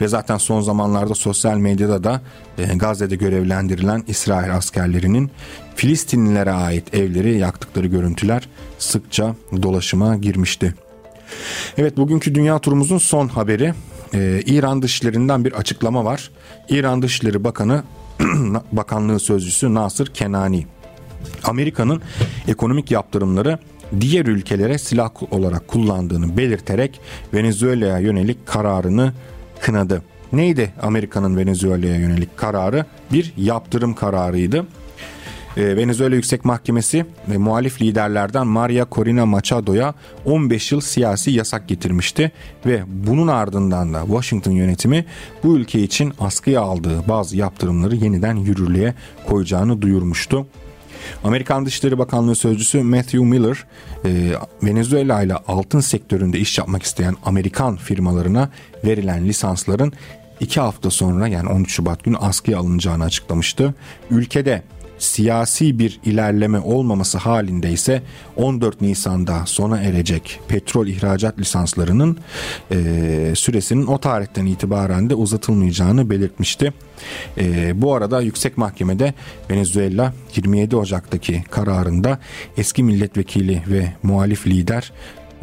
Ve 0.00 0.08
zaten 0.08 0.38
son 0.38 0.60
zamanlarda 0.60 1.14
sosyal 1.14 1.56
medyada 1.56 2.04
da 2.04 2.20
e, 2.58 2.64
Gazze'de 2.76 3.16
görevlendirilen 3.16 4.04
İsrail 4.08 4.56
askerlerinin 4.56 5.30
Filistinlilere 5.76 6.52
ait 6.52 6.94
evleri 6.94 7.38
yaktıkları 7.38 7.86
görüntüler 7.86 8.48
sıkça 8.78 9.34
dolaşıma 9.62 10.16
girmişti. 10.16 10.74
Evet 11.78 11.96
bugünkü 11.96 12.34
dünya 12.34 12.58
turumuzun 12.58 12.98
son 12.98 13.28
haberi 13.28 13.74
ee, 14.14 14.42
İran 14.46 14.82
Dışişleri'nden 14.82 15.44
bir 15.44 15.52
açıklama 15.52 16.04
var. 16.04 16.30
İran 16.68 17.02
Dışişleri 17.02 17.44
Bakanı 17.44 17.82
Bakanlığı 18.72 19.20
Sözcüsü 19.20 19.74
Nasır 19.74 20.06
Kenani 20.06 20.66
Amerika'nın 21.44 22.02
ekonomik 22.48 22.90
yaptırımları 22.90 23.58
diğer 24.00 24.26
ülkelere 24.26 24.78
silah 24.78 25.32
olarak 25.32 25.68
kullandığını 25.68 26.36
belirterek 26.36 27.00
Venezuela'ya 27.34 27.98
yönelik 27.98 28.46
kararını 28.46 29.12
kınadı. 29.60 30.02
Neydi 30.32 30.72
Amerika'nın 30.82 31.36
Venezuela'ya 31.36 31.96
yönelik 31.96 32.36
kararı? 32.36 32.84
Bir 33.12 33.32
yaptırım 33.36 33.94
kararıydı. 33.94 34.66
Ee, 35.56 35.76
Venezuela 35.76 36.14
Yüksek 36.14 36.44
Mahkemesi 36.44 37.06
ve 37.28 37.38
muhalif 37.38 37.82
liderlerden 37.82 38.46
Maria 38.46 38.86
Corina 38.92 39.26
Machado'ya 39.26 39.94
15 40.24 40.72
yıl 40.72 40.80
siyasi 40.80 41.30
yasak 41.30 41.68
getirmişti 41.68 42.32
ve 42.66 42.82
bunun 42.86 43.28
ardından 43.28 43.94
da 43.94 44.02
Washington 44.06 44.52
yönetimi 44.52 45.04
bu 45.44 45.56
ülke 45.56 45.82
için 45.82 46.12
askıya 46.20 46.60
aldığı 46.60 47.08
bazı 47.08 47.36
yaptırımları 47.36 47.96
yeniden 47.96 48.36
yürürlüğe 48.36 48.94
koyacağını 49.26 49.82
duyurmuştu. 49.82 50.46
Amerikan 51.24 51.66
Dışişleri 51.66 51.98
Bakanlığı 51.98 52.34
Sözcüsü 52.34 52.82
Matthew 52.82 53.24
Miller, 53.24 53.64
e, 54.04 54.32
Venezuela 54.62 55.22
ile 55.22 55.34
altın 55.34 55.80
sektöründe 55.80 56.38
iş 56.38 56.58
yapmak 56.58 56.82
isteyen 56.82 57.16
Amerikan 57.24 57.76
firmalarına 57.76 58.50
verilen 58.84 59.28
lisansların 59.28 59.92
iki 60.40 60.60
hafta 60.60 60.90
sonra 60.90 61.28
yani 61.28 61.48
13 61.48 61.72
Şubat 61.72 62.04
günü 62.04 62.16
askıya 62.16 62.58
alınacağını 62.58 63.04
açıklamıştı. 63.04 63.74
Ülkede 64.10 64.62
siyasi 65.00 65.78
bir 65.78 66.00
ilerleme 66.04 66.58
olmaması 66.58 67.18
halinde 67.18 67.72
ise 67.72 68.02
14 68.36 68.80
Nisan'da 68.80 69.46
sona 69.46 69.80
erecek 69.82 70.40
petrol 70.48 70.86
ihracat 70.86 71.38
lisanslarının 71.38 72.16
e, 72.70 73.32
süresinin 73.36 73.86
o 73.86 73.98
tarihten 73.98 74.46
itibaren 74.46 75.10
de 75.10 75.14
uzatılmayacağını 75.14 76.10
belirtmişti. 76.10 76.72
E, 77.38 77.72
bu 77.82 77.94
arada 77.94 78.20
Yüksek 78.20 78.58
Mahkemede 78.58 79.14
Venezuela 79.50 80.14
27 80.36 80.76
Ocak'taki 80.76 81.42
kararında 81.50 82.18
eski 82.56 82.82
milletvekili 82.82 83.62
ve 83.68 83.92
muhalif 84.02 84.46
lider 84.46 84.92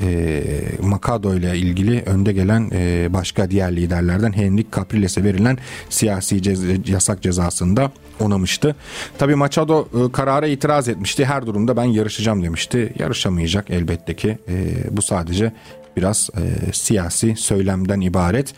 e, 0.01 0.43
Makado 0.81 1.35
ile 1.35 1.57
ilgili 1.57 2.01
önde 2.05 2.33
gelen 2.33 2.69
e, 2.73 3.13
başka 3.13 3.51
diğer 3.51 3.75
liderlerden 3.75 4.33
Henrik 4.33 4.73
Capriles'e 4.73 5.23
verilen 5.23 5.57
siyasi 5.89 6.35
cez- 6.35 6.91
yasak 6.91 7.21
cezasında 7.21 7.91
onamıştı. 8.19 8.75
Tabi 9.17 9.35
Machado 9.35 9.81
e, 9.81 10.11
karara 10.11 10.47
itiraz 10.47 10.87
etmişti. 10.89 11.25
Her 11.25 11.45
durumda 11.45 11.77
ben 11.77 11.83
yarışacağım 11.83 12.43
demişti. 12.43 12.93
Yarışamayacak 12.99 13.69
elbette 13.69 14.15
ki. 14.15 14.37
E, 14.49 14.73
bu 14.91 15.01
sadece 15.01 15.51
biraz 15.97 16.29
e, 16.37 16.73
siyasi 16.73 17.35
söylemden 17.35 18.01
ibaret 18.01 18.53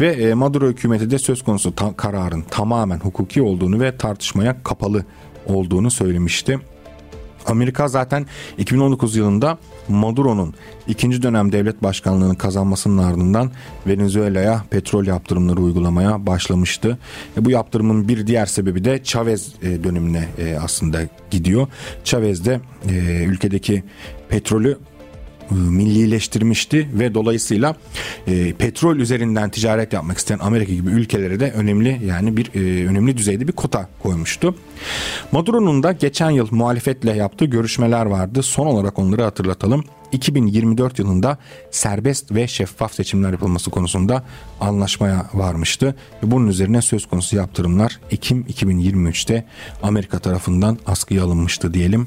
ve 0.00 0.12
e, 0.12 0.34
Maduro 0.34 0.68
hükümeti 0.68 1.10
de 1.10 1.18
söz 1.18 1.42
konusu 1.42 1.74
ta- 1.74 1.96
kararın 1.96 2.42
tamamen 2.42 2.98
hukuki 2.98 3.42
olduğunu 3.42 3.80
ve 3.80 3.96
tartışmaya 3.96 4.62
kapalı 4.62 5.04
olduğunu 5.46 5.90
söylemişti. 5.90 6.58
Amerika 7.46 7.88
zaten 7.88 8.26
2019 8.58 9.16
yılında 9.16 9.58
Maduro'nun 9.88 10.54
ikinci 10.88 11.22
dönem 11.22 11.52
devlet 11.52 11.82
başkanlığını 11.82 12.38
kazanmasının 12.38 12.98
ardından 12.98 13.50
Venezuela'ya 13.86 14.64
petrol 14.70 15.06
yaptırımları 15.06 15.60
uygulamaya 15.60 16.26
başlamıştı. 16.26 16.98
E, 17.36 17.44
bu 17.44 17.50
yaptırımın 17.50 18.08
bir 18.08 18.26
diğer 18.26 18.46
sebebi 18.46 18.84
de 18.84 19.02
Chavez 19.04 19.54
e, 19.62 19.84
dönemine 19.84 20.28
e, 20.38 20.56
aslında 20.56 21.00
gidiyor. 21.30 21.66
Chavez 22.04 22.44
de 22.44 22.60
e, 22.88 23.24
ülkedeki 23.24 23.82
petrolü 24.28 24.78
millileştirmişti 25.54 26.88
ve 26.92 27.14
dolayısıyla 27.14 27.76
e, 28.26 28.52
petrol 28.52 28.96
üzerinden 28.96 29.50
ticaret 29.50 29.92
yapmak 29.92 30.18
isteyen 30.18 30.38
Amerika 30.38 30.72
gibi 30.72 30.90
ülkelere 30.90 31.40
de 31.40 31.52
önemli 31.52 32.00
yani 32.06 32.36
bir 32.36 32.50
e, 32.54 32.86
önemli 32.86 33.16
düzeyde 33.16 33.48
bir 33.48 33.52
kota 33.52 33.88
koymuştu. 34.02 34.54
Maduro'nun 35.32 35.82
da 35.82 35.92
geçen 35.92 36.30
yıl 36.30 36.48
muhalefetle 36.50 37.12
yaptığı 37.12 37.44
görüşmeler 37.44 38.06
vardı. 38.06 38.42
Son 38.42 38.66
olarak 38.66 38.98
onları 38.98 39.22
hatırlatalım. 39.22 39.84
2024 40.12 40.98
yılında 40.98 41.38
serbest 41.70 42.34
ve 42.34 42.48
şeffaf 42.48 42.94
seçimler 42.94 43.32
yapılması 43.32 43.70
konusunda 43.70 44.24
anlaşmaya 44.60 45.26
varmıştı. 45.34 45.94
Bunun 46.22 46.48
üzerine 46.48 46.82
söz 46.82 47.06
konusu 47.06 47.36
yaptırımlar 47.36 48.00
Ekim 48.10 48.42
2023'te 48.42 49.44
Amerika 49.82 50.18
tarafından 50.18 50.78
askıya 50.86 51.24
alınmıştı 51.24 51.74
diyelim. 51.74 52.06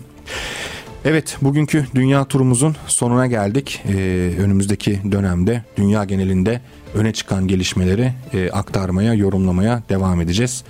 Evet 1.06 1.38
bugünkü 1.42 1.86
dünya 1.96 2.26
turumuzun 2.26 2.76
sonuna 2.88 3.28
geldik. 3.28 3.84
Ee, 3.88 4.32
önümüzdeki 4.40 5.00
dönemde 5.12 5.64
dünya 5.78 6.04
genelinde 6.04 6.62
öne 6.94 7.14
çıkan 7.14 7.48
gelişmeleri 7.48 8.14
e, 8.34 8.50
aktarmaya, 8.52 9.14
yorumlamaya 9.14 9.84
devam 9.90 10.22
edeceğiz. 10.22 10.64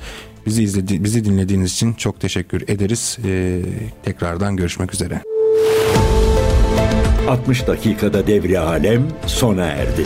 Bizi 0.46 0.64
izledi 0.64 1.04
bizi 1.04 1.26
dinlediğiniz 1.26 1.72
için 1.74 1.94
çok 1.94 2.20
teşekkür 2.20 2.64
ederiz. 2.68 3.18
Ee, 3.26 3.62
tekrardan 4.04 4.56
görüşmek 4.58 4.94
üzere. 4.94 5.22
60 7.30 7.68
dakikada 7.68 8.28
devri 8.28 8.60
alem 8.60 9.08
sona 9.26 9.66
erdi. 9.66 10.04